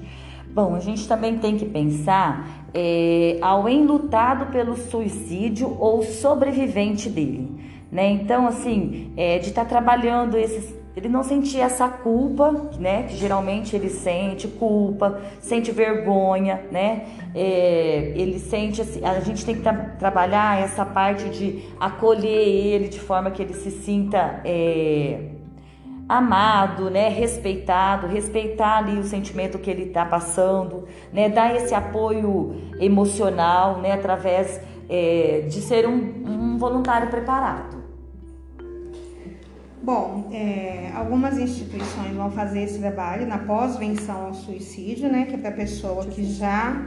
Bom, 0.53 0.75
a 0.75 0.81
gente 0.81 1.07
também 1.07 1.39
tem 1.39 1.57
que 1.57 1.65
pensar 1.65 2.67
é, 2.75 3.39
ao 3.41 3.69
enlutado 3.69 4.51
pelo 4.51 4.77
suicídio 4.77 5.77
ou 5.79 6.03
sobrevivente 6.03 7.09
dele, 7.09 7.49
né? 7.91 8.11
Então, 8.11 8.49
assim, 8.49 9.13
é, 9.17 9.39
de 9.39 9.49
estar 9.49 9.63
tá 9.63 9.69
trabalhando 9.69 10.37
esses 10.37 10.80
ele 10.97 11.09
não 11.09 11.23
sentia 11.23 11.65
essa 11.65 11.89
culpa, 11.89 12.69
né? 12.79 13.05
Que 13.05 13.17
geralmente 13.17 13.77
ele 13.77 13.89
sente 13.89 14.49
culpa, 14.49 15.21
sente 15.39 15.71
vergonha, 15.71 16.63
né? 16.71 17.07
É, 17.35 18.13
ele 18.17 18.41
sente 18.41 18.83
a 19.03 19.21
gente 19.21 19.45
tem 19.47 19.55
que 19.55 19.63
tra 19.63 19.73
trabalhar 19.73 20.61
essa 20.61 20.85
parte 20.85 21.29
de 21.29 21.65
acolher 21.79 22.49
ele 22.49 22.89
de 22.89 22.99
forma 22.99 23.31
que 23.31 23.41
ele 23.41 23.55
se 23.55 23.71
sinta 23.71 24.41
é, 24.45 25.31
amado, 26.09 26.91
né? 26.91 27.09
Respeitado, 27.09 28.09
respeitar 28.09 28.79
ali 28.79 28.99
o 28.99 29.05
sentimento 29.05 29.61
que 29.61 29.71
ele 29.71 29.85
está 29.85 30.05
passando, 30.05 30.89
né? 31.13 31.29
Dar 31.29 31.55
esse 31.55 31.73
apoio 31.73 32.57
emocional, 32.81 33.79
né? 33.79 33.93
Através 33.93 34.61
é, 34.89 35.45
de 35.49 35.61
ser 35.61 35.87
um, 35.87 35.95
um 36.27 36.59
voluntário 36.59 37.09
preparado. 37.09 37.80
Bom, 39.83 40.29
é, 40.31 40.91
algumas 40.95 41.39
instituições 41.39 42.15
vão 42.15 42.31
fazer 42.31 42.61
esse 42.61 42.79
trabalho 42.79 43.27
na 43.27 43.39
pós-venção 43.39 44.27
ao 44.27 44.35
suicídio, 44.35 45.11
né? 45.11 45.25
Que 45.25 45.37
é 45.37 45.39
para 45.39 45.53
pessoa 45.53 46.05
que 46.05 46.23
já, 46.23 46.87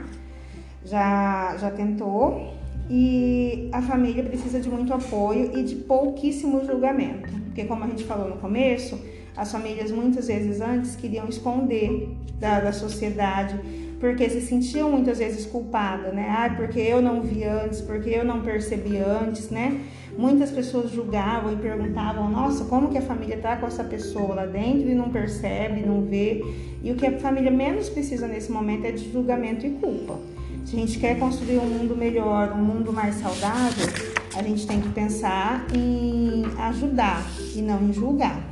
já, 0.84 1.56
já 1.58 1.70
tentou. 1.72 2.54
E 2.88 3.68
a 3.72 3.82
família 3.82 4.22
precisa 4.22 4.60
de 4.60 4.70
muito 4.70 4.94
apoio 4.94 5.58
e 5.58 5.64
de 5.64 5.74
pouquíssimo 5.74 6.64
julgamento. 6.64 7.28
Porque 7.46 7.64
como 7.64 7.82
a 7.82 7.88
gente 7.88 8.04
falou 8.04 8.28
no 8.28 8.36
começo, 8.36 9.00
as 9.36 9.50
famílias 9.50 9.90
muitas 9.90 10.28
vezes 10.28 10.60
antes 10.60 10.94
queriam 10.94 11.28
esconder 11.28 12.16
da, 12.38 12.60
da 12.60 12.72
sociedade 12.72 13.58
porque 14.04 14.28
se 14.28 14.42
sentiam 14.42 14.90
muitas 14.90 15.18
vezes 15.18 15.46
culpadas, 15.46 16.12
né? 16.12 16.26
Ah, 16.28 16.54
porque 16.54 16.78
eu 16.78 17.00
não 17.00 17.22
vi 17.22 17.42
antes, 17.44 17.80
porque 17.80 18.10
eu 18.10 18.22
não 18.22 18.42
percebi 18.42 18.98
antes, 18.98 19.48
né? 19.48 19.80
Muitas 20.16 20.50
pessoas 20.50 20.90
julgavam 20.90 21.52
e 21.52 21.56
perguntavam: 21.56 22.30
nossa, 22.30 22.64
como 22.64 22.88
que 22.88 22.98
a 22.98 23.02
família 23.02 23.36
tá 23.38 23.56
com 23.56 23.66
essa 23.66 23.82
pessoa 23.82 24.34
lá 24.34 24.46
dentro 24.46 24.88
e 24.88 24.94
não 24.94 25.10
percebe, 25.10 25.80
não 25.80 26.02
vê? 26.02 26.42
E 26.82 26.92
o 26.92 26.94
que 26.94 27.06
a 27.06 27.18
família 27.18 27.50
menos 27.50 27.88
precisa 27.88 28.26
nesse 28.26 28.52
momento 28.52 28.84
é 28.84 28.92
de 28.92 29.10
julgamento 29.12 29.66
e 29.66 29.70
culpa. 29.70 30.18
Se 30.64 30.76
a 30.76 30.78
gente 30.78 30.98
quer 30.98 31.18
construir 31.18 31.58
um 31.58 31.66
mundo 31.66 31.96
melhor, 31.96 32.52
um 32.52 32.62
mundo 32.62 32.92
mais 32.92 33.16
saudável, 33.16 33.86
a 34.34 34.42
gente 34.42 34.66
tem 34.66 34.80
que 34.80 34.88
pensar 34.88 35.66
em 35.74 36.44
ajudar 36.58 37.22
e 37.54 37.60
não 37.60 37.82
em 37.82 37.92
julgar, 37.92 38.42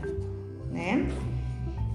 né? 0.70 1.06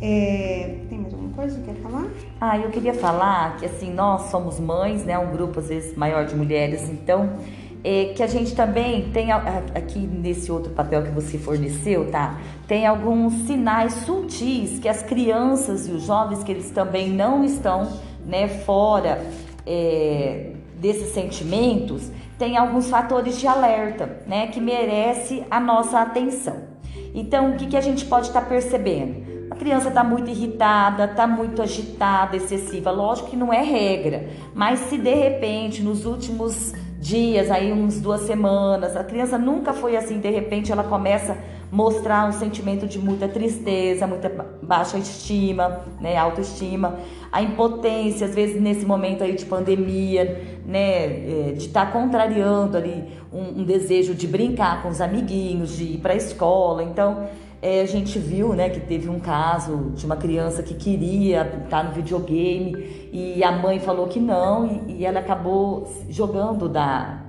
É, 0.02 0.78
tem 0.90 1.00
mais 1.00 1.14
alguma 1.14 1.34
coisa 1.34 1.60
que 1.60 1.66
quer 1.66 1.76
falar? 1.82 2.08
Ah, 2.40 2.58
eu 2.58 2.70
queria 2.70 2.94
falar 2.94 3.58
que 3.58 3.66
assim, 3.66 3.92
nós 3.92 4.30
somos 4.30 4.60
mães, 4.60 5.04
né? 5.04 5.18
Um 5.18 5.32
grupo 5.32 5.60
às 5.60 5.70
vezes 5.70 5.96
maior 5.96 6.26
de 6.26 6.36
mulheres, 6.36 6.90
então 6.90 7.38
é, 7.84 8.14
que 8.16 8.24
a 8.24 8.28
gente 8.28 8.56
também 8.56 9.10
tem 9.12 9.32
aqui 9.32 10.00
nesse 10.00 10.52
outro 10.52 10.72
papel 10.72 11.04
que 11.04 11.12
você 11.12 11.38
forneceu, 11.38 12.10
tá? 12.12 12.40
Tem 12.68 12.86
alguns 12.86 13.34
sinais 13.46 13.94
sutis 14.06 14.80
que 14.80 14.90
as 14.90 15.02
crianças 15.04 15.88
e 15.88 15.92
os 15.92 16.04
jovens 16.04 16.44
que 16.44 16.52
eles 16.52 16.70
também 16.72 17.10
não 17.10 17.44
estão, 17.44 17.88
né, 18.26 18.48
fora 18.48 19.24
é, 19.66 20.52
desses 20.80 21.14
sentimentos, 21.14 22.12
tem 22.38 22.58
alguns 22.58 22.90
fatores 22.90 23.40
de 23.40 23.48
alerta, 23.48 24.22
né, 24.28 24.48
que 24.48 24.60
merece 24.60 25.44
a 25.50 25.60
nossa 25.60 26.02
atenção. 26.02 26.78
Então, 27.14 27.52
o 27.52 27.58
que, 27.58 27.68
que 27.68 27.78
a 27.78 27.82
gente 27.82 28.06
pode 28.06 28.28
estar 28.28 28.42
tá 28.42 28.48
percebendo? 28.48 29.26
A 29.50 29.56
criança 29.56 29.88
está 29.88 30.04
muito 30.04 30.30
irritada, 30.30 31.06
está 31.06 31.26
muito 31.26 31.62
agitada, 31.62 32.36
excessiva. 32.36 32.92
Lógico 32.92 33.30
que 33.30 33.36
não 33.36 33.52
é 33.52 33.62
regra, 33.62 34.30
mas 34.54 34.80
se 34.82 34.98
de 34.98 35.14
repente 35.14 35.82
nos 35.82 36.06
últimos 36.06 36.74
dias, 37.08 37.50
aí 37.50 37.72
uns 37.72 38.02
duas 38.02 38.22
semanas, 38.22 38.96
a 38.96 39.04
criança 39.04 39.38
nunca 39.38 39.74
foi 39.74 39.96
assim, 39.96 40.20
de 40.20 40.30
repente 40.30 40.72
ela 40.72 40.84
começa 40.84 41.38
mostrar 41.72 42.28
um 42.30 42.32
sentimento 42.32 42.88
de 42.88 42.98
muita 42.98 43.28
tristeza, 43.28 44.08
muita 44.08 44.30
baixa 44.62 44.98
estima, 44.98 45.82
né, 46.00 46.16
autoestima, 46.16 47.00
a 47.32 47.42
impotência, 47.42 48.26
às 48.26 48.34
vezes 48.34 48.62
nesse 48.62 48.86
momento 48.86 49.24
aí 49.24 49.36
de 49.36 49.46
pandemia, 49.46 50.60
né, 50.66 51.50
é, 51.50 51.52
de 51.54 51.66
estar 51.66 51.88
tá 51.88 51.92
contrariando 51.92 52.78
ali 52.78 53.04
um, 53.34 53.62
um, 53.62 53.64
desejo 53.64 54.16
de 54.16 54.28
brincar 54.28 54.82
com 54.82 54.90
os 54.90 55.02
amiguinhos, 55.02 55.76
de 55.76 55.84
ir 55.84 55.98
para 55.98 56.14
a 56.14 56.16
escola. 56.16 56.84
Então, 56.84 57.28
é, 57.62 57.82
a 57.82 57.86
gente 57.86 58.18
viu, 58.18 58.54
né, 58.54 58.70
que 58.70 58.80
teve 58.80 59.10
um 59.10 59.20
caso 59.20 59.92
de 59.94 60.06
uma 60.06 60.16
criança 60.16 60.64
que 60.64 60.74
queria 60.74 61.62
estar 61.66 61.84
no 61.84 61.92
videogame 61.92 62.97
e 63.12 63.44
a 63.44 63.52
mãe 63.52 63.80
falou 63.80 64.08
que 64.08 64.20
não 64.20 64.84
e, 64.88 64.98
e 64.98 65.06
ela 65.06 65.20
acabou 65.20 65.92
jogando 66.10 66.68
da 66.68 67.22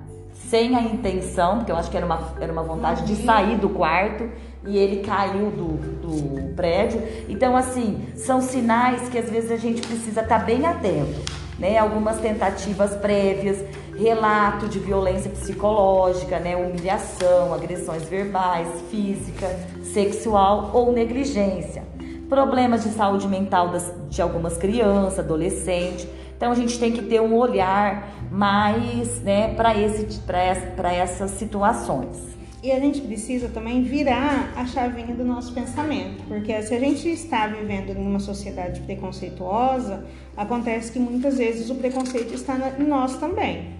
sem 0.49 0.75
a 0.75 0.81
intenção, 0.81 1.57
porque 1.57 1.71
eu 1.71 1.75
acho 1.75 1.91
que 1.91 1.97
era 1.97 2.05
uma, 2.05 2.33
era 2.39 2.51
uma 2.51 2.63
vontade 2.63 3.05
de 3.05 3.23
sair 3.23 3.57
do 3.57 3.69
quarto 3.69 4.27
e 4.65 4.77
ele 4.77 5.03
caiu 5.03 5.51
do, 5.51 5.77
do 6.01 6.55
prédio. 6.55 7.01
Então, 7.29 7.55
assim, 7.55 8.07
são 8.15 8.41
sinais 8.41 9.07
que 9.09 9.17
às 9.17 9.29
vezes 9.29 9.51
a 9.51 9.57
gente 9.57 9.85
precisa 9.85 10.21
estar 10.21 10.39
bem 10.39 10.65
atento, 10.65 11.21
né? 11.59 11.77
Algumas 11.77 12.19
tentativas 12.19 12.95
prévias, 12.95 13.63
relato 13.95 14.67
de 14.67 14.79
violência 14.79 15.29
psicológica, 15.29 16.39
né? 16.39 16.57
Humilhação, 16.57 17.53
agressões 17.53 18.03
verbais, 18.03 18.67
física, 18.89 19.47
sexual 19.83 20.71
ou 20.73 20.91
negligência. 20.91 21.83
Problemas 22.29 22.83
de 22.83 22.89
saúde 22.91 23.27
mental 23.27 23.69
das, 23.69 23.91
de 24.07 24.21
algumas 24.21 24.55
crianças, 24.55 25.19
adolescentes. 25.19 26.07
Então 26.37 26.51
a 26.51 26.55
gente 26.55 26.79
tem 26.79 26.91
que 26.91 27.01
ter 27.01 27.19
um 27.19 27.35
olhar 27.35 28.29
mais 28.31 29.19
né, 29.21 29.55
para 29.55 29.73
essas 30.93 31.31
situações. 31.31 32.29
E 32.61 32.71
a 32.71 32.79
gente 32.79 33.01
precisa 33.01 33.49
também 33.49 33.81
virar 33.81 34.53
a 34.55 34.65
chavinha 34.65 35.15
do 35.15 35.23
nosso 35.23 35.53
pensamento, 35.53 36.23
porque 36.27 36.61
se 36.61 36.75
a 36.75 36.79
gente 36.79 37.09
está 37.09 37.47
vivendo 37.47 37.97
em 37.97 38.05
uma 38.05 38.19
sociedade 38.19 38.81
preconceituosa, 38.81 40.05
acontece 40.35 40.91
que 40.91 40.99
muitas 40.99 41.37
vezes 41.37 41.69
o 41.69 41.75
preconceito 41.75 42.33
está 42.33 42.75
em 42.77 42.83
nós 42.83 43.17
também. 43.17 43.78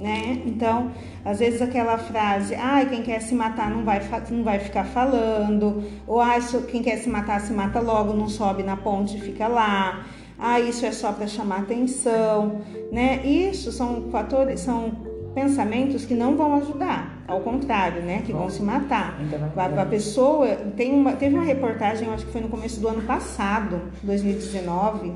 Né? 0.00 0.40
Então, 0.46 0.90
às 1.22 1.40
vezes 1.40 1.60
aquela 1.60 1.98
frase, 1.98 2.54
ai, 2.54 2.88
quem 2.88 3.02
quer 3.02 3.20
se 3.20 3.34
matar 3.34 3.70
não 3.70 3.84
vai, 3.84 4.00
não 4.30 4.42
vai 4.42 4.58
ficar 4.58 4.84
falando, 4.84 5.84
ou 6.06 6.18
ai, 6.18 6.40
quem 6.68 6.82
quer 6.82 6.96
se 6.96 7.08
matar 7.10 7.38
se 7.42 7.52
mata 7.52 7.80
logo, 7.80 8.14
não 8.14 8.26
sobe 8.26 8.62
na 8.62 8.78
ponte 8.78 9.18
e 9.18 9.20
fica 9.20 9.46
lá 9.46 10.02
ah, 10.42 10.58
isso 10.58 10.86
é 10.86 10.90
só 10.90 11.12
para 11.12 11.26
chamar 11.26 11.60
atenção, 11.60 12.62
né? 12.90 13.20
Isso 13.26 13.70
são 13.70 14.08
fatores, 14.10 14.60
são 14.60 14.90
pensamentos 15.34 16.06
que 16.06 16.14
não 16.14 16.34
vão 16.34 16.56
ajudar, 16.56 17.22
ao 17.28 17.40
contrário, 17.40 18.00
né? 18.00 18.22
Que 18.24 18.32
vão 18.32 18.48
se 18.48 18.62
matar. 18.62 19.20
A, 19.54 19.82
a 19.82 19.84
pessoa 19.84 20.48
tem 20.76 20.94
uma, 20.94 21.12
teve 21.12 21.34
uma 21.34 21.44
reportagem, 21.44 22.08
acho 22.08 22.24
que 22.24 22.32
foi 22.32 22.40
no 22.40 22.48
começo 22.48 22.80
do 22.80 22.88
ano 22.88 23.02
passado, 23.02 23.82
2019, 24.02 25.12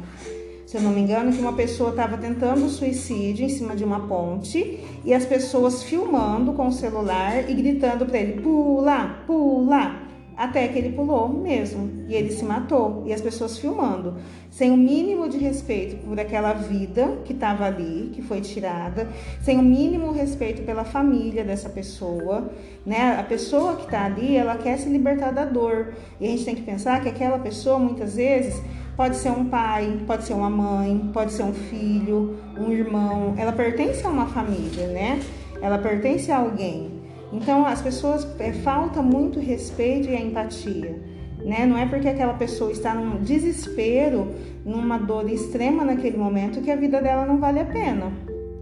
se 0.75 0.79
eu 0.79 0.83
não 0.83 0.91
me 0.91 1.03
engano, 1.03 1.33
que 1.33 1.39
uma 1.39 1.53
pessoa 1.53 1.91
estava 1.91 2.19
tentando 2.19 2.69
suicídio 2.69 3.45
em 3.45 3.49
cima 3.49 3.77
de 3.77 3.85
uma 3.85 4.09
ponte 4.09 4.81
e 5.05 5.15
as 5.15 5.25
pessoas 5.25 5.85
filmando 5.85 6.53
com 6.53 6.67
o 6.67 6.73
celular 6.73 7.49
e 7.49 7.55
gritando 7.55 8.05
para 8.05 8.19
ele: 8.19 8.41
pula, 8.41 9.23
pula. 9.25 10.03
Até 10.37 10.67
que 10.67 10.77
ele 10.77 10.91
pulou 10.91 11.29
mesmo 11.29 12.05
e 12.09 12.15
ele 12.15 12.33
se 12.33 12.45
matou. 12.45 13.05
E 13.07 13.13
as 13.13 13.21
pessoas 13.21 13.57
filmando, 13.57 14.17
sem 14.51 14.73
o 14.73 14.77
mínimo 14.77 15.29
de 15.29 15.39
respeito 15.39 15.95
por 16.05 16.19
aquela 16.19 16.53
vida 16.55 17.19
que 17.25 17.33
estava 17.33 17.67
ali, 17.67 18.11
que 18.13 18.21
foi 18.21 18.41
tirada, 18.41 19.09
sem 19.43 19.57
o 19.57 19.63
mínimo 19.63 20.11
respeito 20.11 20.63
pela 20.63 20.83
família 20.83 21.45
dessa 21.45 21.69
pessoa. 21.69 22.51
Né? 22.85 23.17
A 23.17 23.23
pessoa 23.23 23.77
que 23.77 23.85
está 23.85 24.07
ali, 24.07 24.37
ela 24.37 24.57
quer 24.57 24.77
se 24.77 24.89
libertar 24.89 25.31
da 25.31 25.45
dor. 25.45 25.95
E 26.21 26.27
a 26.27 26.31
gente 26.31 26.45
tem 26.45 26.57
que 26.57 26.63
pensar 26.63 27.01
que 27.01 27.09
aquela 27.09 27.39
pessoa, 27.39 27.79
muitas 27.79 28.17
vezes, 28.17 28.61
pode 28.97 29.17
ser 29.17 29.31
um 29.31 29.47
pai, 29.47 30.01
pode 30.07 30.25
ser 30.25 30.35
uma 30.35 30.51
mãe, 30.51 31.11
pode 31.13 31.33
ser 31.33 31.43
um 31.43 31.53
filho, 31.53 32.37
um 32.59 32.71
irmão. 32.71 33.35
Ela 33.37 33.53
pertence 33.53 34.07
a 34.07 34.11
uma 34.11 34.27
família, 34.27 34.87
né? 34.89 35.21
Ela 35.61 35.79
pertence 35.79 36.31
a 36.31 36.39
alguém. 36.39 37.03
Então 37.33 37.67
as 37.67 37.83
pessoas 37.83 38.27
é, 38.39 38.53
falta 38.53 39.03
muito 39.03 39.41
respeito 39.41 40.09
e 40.09 40.17
empatia. 40.17 41.01
Né? 41.45 41.67
Não 41.67 41.77
é 41.77 41.85
porque 41.85 42.09
aquela 42.09 42.35
pessoa 42.35 42.73
está 42.73 42.95
num 42.95 43.23
desespero, 43.23 44.35
numa 44.65 44.97
dor 44.97 45.31
extrema 45.31 45.85
naquele 45.85 46.17
momento, 46.17 46.63
que 46.63 46.71
a 46.71 46.77
vida 46.77 47.03
dela 47.03 47.27
não 47.27 47.39
vale 47.39 47.61
a 47.61 47.65
pena. 47.65 48.11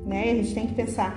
Né? 0.04 0.30
A 0.32 0.34
gente 0.34 0.54
tem 0.54 0.66
que 0.66 0.74
pensar, 0.74 1.16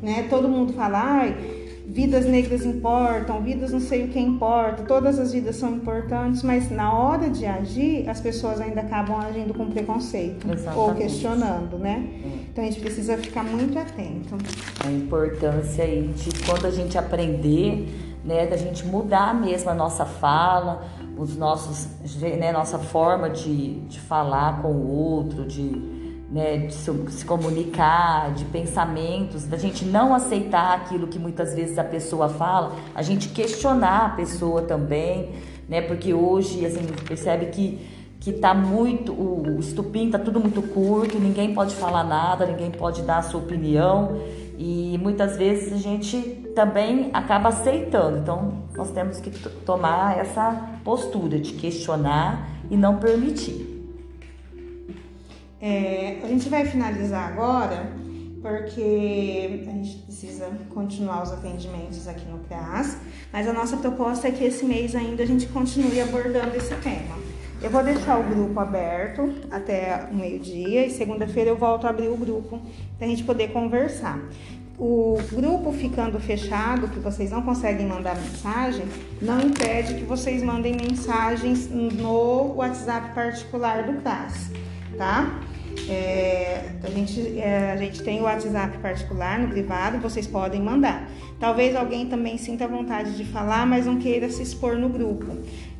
né? 0.00 0.26
Todo 0.30 0.48
mundo 0.48 0.72
fala, 0.72 1.02
ai, 1.02 1.59
vidas 1.90 2.24
negras 2.24 2.64
importam, 2.64 3.42
vidas 3.42 3.72
não 3.72 3.80
sei 3.80 4.04
o 4.04 4.08
que 4.08 4.18
importa, 4.18 4.84
todas 4.84 5.18
as 5.18 5.32
vidas 5.32 5.56
são 5.56 5.74
importantes, 5.74 6.42
mas 6.44 6.70
na 6.70 6.92
hora 6.92 7.28
de 7.28 7.44
agir, 7.44 8.08
as 8.08 8.20
pessoas 8.20 8.60
ainda 8.60 8.80
acabam 8.80 9.16
agindo 9.18 9.52
com 9.52 9.66
preconceito 9.66 10.48
Exatamente. 10.48 10.78
ou 10.78 10.94
questionando, 10.94 11.78
né? 11.78 12.08
Então 12.48 12.62
a 12.62 12.66
gente 12.68 12.80
precisa 12.80 13.18
ficar 13.18 13.42
muito 13.42 13.76
atento. 13.76 14.36
A 14.84 14.90
importância 14.90 15.82
aí 15.82 16.08
de 16.14 16.44
quando 16.44 16.66
a 16.66 16.70
gente 16.70 16.96
aprender, 16.96 17.88
né, 18.24 18.46
da 18.46 18.56
gente 18.56 18.86
mudar 18.86 19.34
mesmo 19.34 19.70
a 19.70 19.74
nossa 19.74 20.04
fala, 20.04 20.86
os 21.18 21.36
nossos, 21.36 21.88
né, 22.20 22.52
nossa 22.52 22.78
forma 22.78 23.28
de, 23.28 23.80
de 23.80 23.98
falar 23.98 24.62
com 24.62 24.68
o 24.68 24.88
outro, 24.88 25.44
de 25.44 25.99
né, 26.30 26.58
de 26.58 26.72
se 26.72 27.24
comunicar, 27.24 28.32
de 28.34 28.44
pensamentos, 28.44 29.44
da 29.44 29.56
gente 29.56 29.84
não 29.84 30.14
aceitar 30.14 30.74
aquilo 30.76 31.08
que 31.08 31.18
muitas 31.18 31.54
vezes 31.54 31.76
a 31.78 31.84
pessoa 31.84 32.28
fala, 32.28 32.76
a 32.94 33.02
gente 33.02 33.30
questionar 33.30 34.06
a 34.06 34.08
pessoa 34.10 34.62
também, 34.62 35.30
né, 35.68 35.82
porque 35.82 36.14
hoje 36.14 36.64
assim, 36.64 36.86
percebe 37.06 37.46
que 37.46 38.00
que 38.20 38.34
tá 38.34 38.52
muito 38.52 39.14
o 39.14 39.58
estupim 39.58 40.10
tá 40.10 40.18
tudo 40.18 40.38
muito 40.38 40.60
curto, 40.60 41.18
ninguém 41.18 41.54
pode 41.54 41.74
falar 41.74 42.04
nada, 42.04 42.44
ninguém 42.44 42.70
pode 42.70 43.00
dar 43.00 43.16
a 43.16 43.22
sua 43.22 43.40
opinião 43.40 44.20
e 44.58 44.98
muitas 45.00 45.38
vezes 45.38 45.72
a 45.72 45.78
gente 45.78 46.18
também 46.54 47.08
acaba 47.14 47.48
aceitando. 47.48 48.18
Então 48.18 48.52
nós 48.76 48.90
temos 48.90 49.18
que 49.20 49.30
tomar 49.64 50.18
essa 50.18 50.68
postura 50.84 51.38
de 51.38 51.54
questionar 51.54 52.46
e 52.70 52.76
não 52.76 52.98
permitir. 52.98 53.69
É, 55.60 56.18
a 56.22 56.26
gente 56.26 56.48
vai 56.48 56.64
finalizar 56.64 57.28
agora, 57.32 57.92
porque 58.40 59.62
a 59.68 59.70
gente 59.72 59.96
precisa 59.98 60.50
continuar 60.72 61.22
os 61.22 61.32
atendimentos 61.32 62.08
aqui 62.08 62.26
no 62.28 62.38
CRAS, 62.38 62.96
mas 63.30 63.46
a 63.46 63.52
nossa 63.52 63.76
proposta 63.76 64.28
é 64.28 64.30
que 64.30 64.42
esse 64.42 64.64
mês 64.64 64.94
ainda 64.94 65.22
a 65.22 65.26
gente 65.26 65.46
continue 65.48 66.00
abordando 66.00 66.56
esse 66.56 66.74
tema. 66.76 67.18
Eu 67.62 67.68
vou 67.68 67.84
deixar 67.84 68.18
o 68.18 68.22
grupo 68.22 68.58
aberto 68.58 69.34
até 69.50 70.08
o 70.10 70.14
meio-dia 70.14 70.86
e 70.86 70.90
segunda-feira 70.90 71.50
eu 71.50 71.56
volto 71.58 71.86
a 71.86 71.90
abrir 71.90 72.08
o 72.08 72.16
grupo 72.16 72.58
para 72.96 73.06
a 73.06 73.10
gente 73.10 73.22
poder 73.22 73.52
conversar. 73.52 74.18
O 74.78 75.18
grupo 75.30 75.70
ficando 75.72 76.18
fechado, 76.18 76.88
que 76.88 76.98
vocês 76.98 77.30
não 77.30 77.42
conseguem 77.42 77.86
mandar 77.86 78.16
mensagem, 78.16 78.86
não 79.20 79.38
impede 79.42 79.92
que 79.92 80.04
vocês 80.04 80.42
mandem 80.42 80.74
mensagens 80.74 81.68
no 81.68 82.54
WhatsApp 82.54 83.14
particular 83.14 83.82
do 83.82 84.00
CRAS, 84.00 84.50
tá? 84.96 85.49
É, 85.88 86.70
a, 86.82 86.90
gente, 86.90 87.38
é, 87.38 87.72
a 87.72 87.76
gente 87.76 88.02
tem 88.02 88.20
o 88.20 88.24
WhatsApp 88.24 88.78
particular 88.78 89.38
no 89.38 89.48
privado, 89.48 89.98
vocês 89.98 90.26
podem 90.26 90.60
mandar. 90.60 91.08
Talvez 91.38 91.74
alguém 91.74 92.06
também 92.06 92.38
sinta 92.38 92.68
vontade 92.68 93.16
de 93.16 93.24
falar, 93.24 93.66
mas 93.66 93.86
não 93.86 93.96
queira 93.98 94.28
se 94.28 94.42
expor 94.42 94.76
no 94.76 94.88
grupo. 94.88 95.26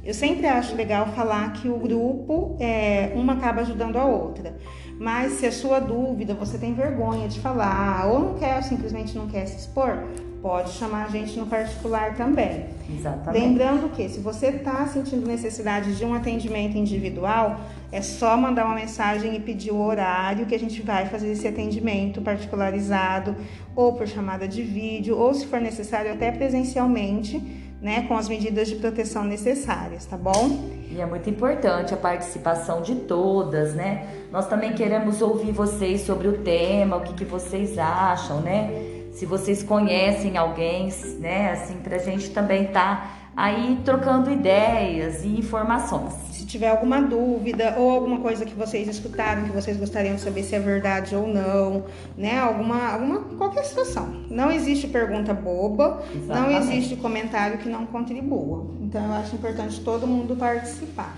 Eu 0.03 0.15
sempre 0.15 0.47
acho 0.47 0.75
legal 0.75 1.07
falar 1.09 1.53
que 1.53 1.69
o 1.69 1.77
grupo, 1.77 2.57
é, 2.59 3.13
uma 3.15 3.35
acaba 3.35 3.61
ajudando 3.61 3.97
a 3.97 4.05
outra. 4.05 4.57
Mas 4.99 5.35
se 5.35 5.47
a 5.47 5.53
sua 5.53 5.79
dúvida, 5.79 6.35
você 6.35 6.59
tem 6.59 6.75
vergonha 6.75 7.29
de 7.29 7.41
falar, 7.41 8.07
ou 8.07 8.19
não 8.19 8.35
quer, 8.35 8.63
simplesmente 8.63 9.17
não 9.17 9.29
quer 9.29 9.47
se 9.47 9.59
expor, 9.59 10.05
pode 10.43 10.73
chamar 10.73 11.05
a 11.05 11.09
gente 11.09 11.39
no 11.39 11.47
particular 11.47 12.15
também. 12.17 12.67
Exatamente. 12.89 13.43
Lembrando 13.43 13.91
que 13.91 14.09
se 14.09 14.21
você 14.21 14.49
está 14.49 14.87
sentindo 14.87 15.27
necessidade 15.27 15.97
de 15.97 16.05
um 16.05 16.15
atendimento 16.15 16.77
individual, 16.77 17.61
é 17.93 18.01
só 18.01 18.37
mandar 18.37 18.65
uma 18.67 18.75
mensagem 18.75 19.35
e 19.35 19.41
pedir 19.41 19.73
o 19.73 19.81
horário 19.81 20.47
que 20.47 20.55
a 20.55 20.59
gente 20.59 20.81
vai 20.83 21.07
fazer 21.07 21.33
esse 21.33 21.47
atendimento 21.47 22.21
particularizado, 22.23 23.35
ou 23.75 23.95
por 23.95 24.07
chamada 24.07 24.47
de 24.47 24.63
vídeo, 24.63 25.17
ou 25.19 25.35
se 25.35 25.47
for 25.47 25.61
necessário 25.61 26.13
até 26.13 26.31
presencialmente, 26.31 27.39
né, 27.81 28.03
com 28.07 28.15
as 28.17 28.29
medidas 28.29 28.69
de 28.69 28.77
proteção 28.77 29.25
necessárias, 29.25 30.05
tá 30.05 30.17
bom? 30.17 30.71
E 30.91 31.01
é 31.01 31.07
muito 31.07 31.31
importante 31.31 31.95
a 31.95 31.97
participação 31.97 32.83
de 32.83 32.95
todas, 32.95 33.75
né? 33.75 34.07
Nós 34.31 34.47
também 34.47 34.75
queremos 34.75 35.23
ouvir 35.23 35.51
vocês 35.51 36.03
sobre 36.03 36.29
o 36.29 36.39
tema, 36.39 36.97
o 36.97 37.01
que, 37.01 37.15
que 37.15 37.25
vocês 37.25 37.79
acham, 37.79 38.41
né? 38.43 38.71
Se 39.13 39.25
vocês 39.25 39.63
conhecem 39.63 40.37
alguém, 40.37 40.91
né, 41.19 41.53
assim, 41.53 41.77
pra 41.77 41.99
gente 41.99 42.31
também 42.31 42.67
tá 42.67 43.17
aí 43.37 43.81
trocando 43.85 44.31
ideias 44.31 45.25
e 45.25 45.29
informações. 45.29 46.13
Se 46.51 46.59
tiver 46.59 46.69
alguma 46.69 47.01
dúvida 47.01 47.77
ou 47.79 47.89
alguma 47.89 48.19
coisa 48.19 48.45
que 48.45 48.55
vocês 48.55 48.89
escutaram 48.89 49.45
que 49.45 49.53
vocês 49.53 49.77
gostariam 49.77 50.17
de 50.17 50.21
saber 50.21 50.43
se 50.43 50.57
é 50.57 50.59
verdade 50.59 51.15
ou 51.15 51.29
não, 51.29 51.85
né? 52.19 52.41
Alguma, 52.41 52.89
alguma 52.89 53.21
qualquer 53.39 53.63
situação. 53.63 54.25
Não 54.29 54.51
existe 54.51 54.89
pergunta 54.89 55.33
boba, 55.33 56.03
Exatamente. 56.13 56.51
não 56.51 56.61
existe 56.61 56.97
comentário 56.97 57.59
que 57.59 57.69
não 57.69 57.87
contribua. 57.87 58.67
Então 58.81 59.01
eu 59.01 59.13
acho 59.13 59.37
importante 59.37 59.81
todo 59.83 60.09
mundo 60.09 60.35
participar. 60.35 61.17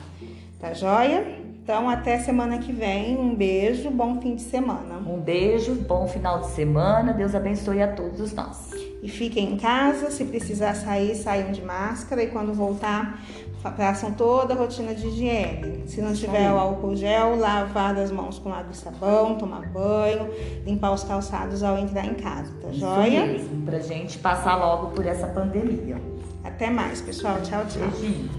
Tá 0.61 0.75
joia? 0.75 1.41
Então, 1.63 1.89
até 1.89 2.19
semana 2.19 2.59
que 2.59 2.73
vem. 2.73 3.17
Um 3.17 3.35
beijo, 3.35 3.89
bom 3.89 4.21
fim 4.21 4.35
de 4.35 4.43
semana. 4.43 4.99
Um 4.99 5.19
beijo, 5.19 5.75
bom 5.77 6.09
final 6.09 6.41
de 6.41 6.49
semana. 6.49 7.13
Deus 7.13 7.35
abençoe 7.35 7.81
a 7.81 7.89
todos 7.89 8.35
nós. 8.35 8.73
E 9.01 9.09
fiquem 9.09 9.55
em 9.55 9.57
casa. 9.57 10.11
Se 10.11 10.25
precisar 10.25 10.75
sair, 10.75 11.15
saiam 11.15 11.53
de 11.53 11.63
máscara. 11.63 12.23
E 12.23 12.27
quando 12.27 12.53
voltar, 12.53 13.21
façam 13.71 14.13
toda 14.13 14.55
a 14.55 14.57
rotina 14.57 14.95
de 14.95 15.07
higiene. 15.07 15.85
Se 15.87 16.01
não 16.01 16.13
tiver 16.13 16.51
o 16.53 16.59
álcool 16.59 16.97
gel, 16.97 17.37
lavar 17.37 17.97
as 17.97 18.11
mãos 18.11 18.39
com 18.39 18.53
água 18.53 18.73
e 18.73 18.77
sabão, 18.77 19.37
tomar 19.37 19.67
banho, 19.69 20.29
limpar 20.65 20.93
os 20.93 21.05
calçados 21.05 21.63
ao 21.63 21.79
entrar 21.79 22.07
em 22.07 22.15
casa, 22.15 22.53
tá 22.61 22.69
Isso 22.69 22.81
joia? 22.81 23.27
Mesmo, 23.27 23.65
pra 23.65 23.79
gente 23.79 24.19
passar 24.19 24.57
logo 24.57 24.89
por 24.89 25.07
essa 25.07 25.27
pandemia. 25.27 26.01
Até 26.43 26.71
mais, 26.71 27.01
pessoal. 27.01 27.41
Tchau, 27.43 27.65
tchau. 27.67 27.89
Beijinho. 27.89 28.31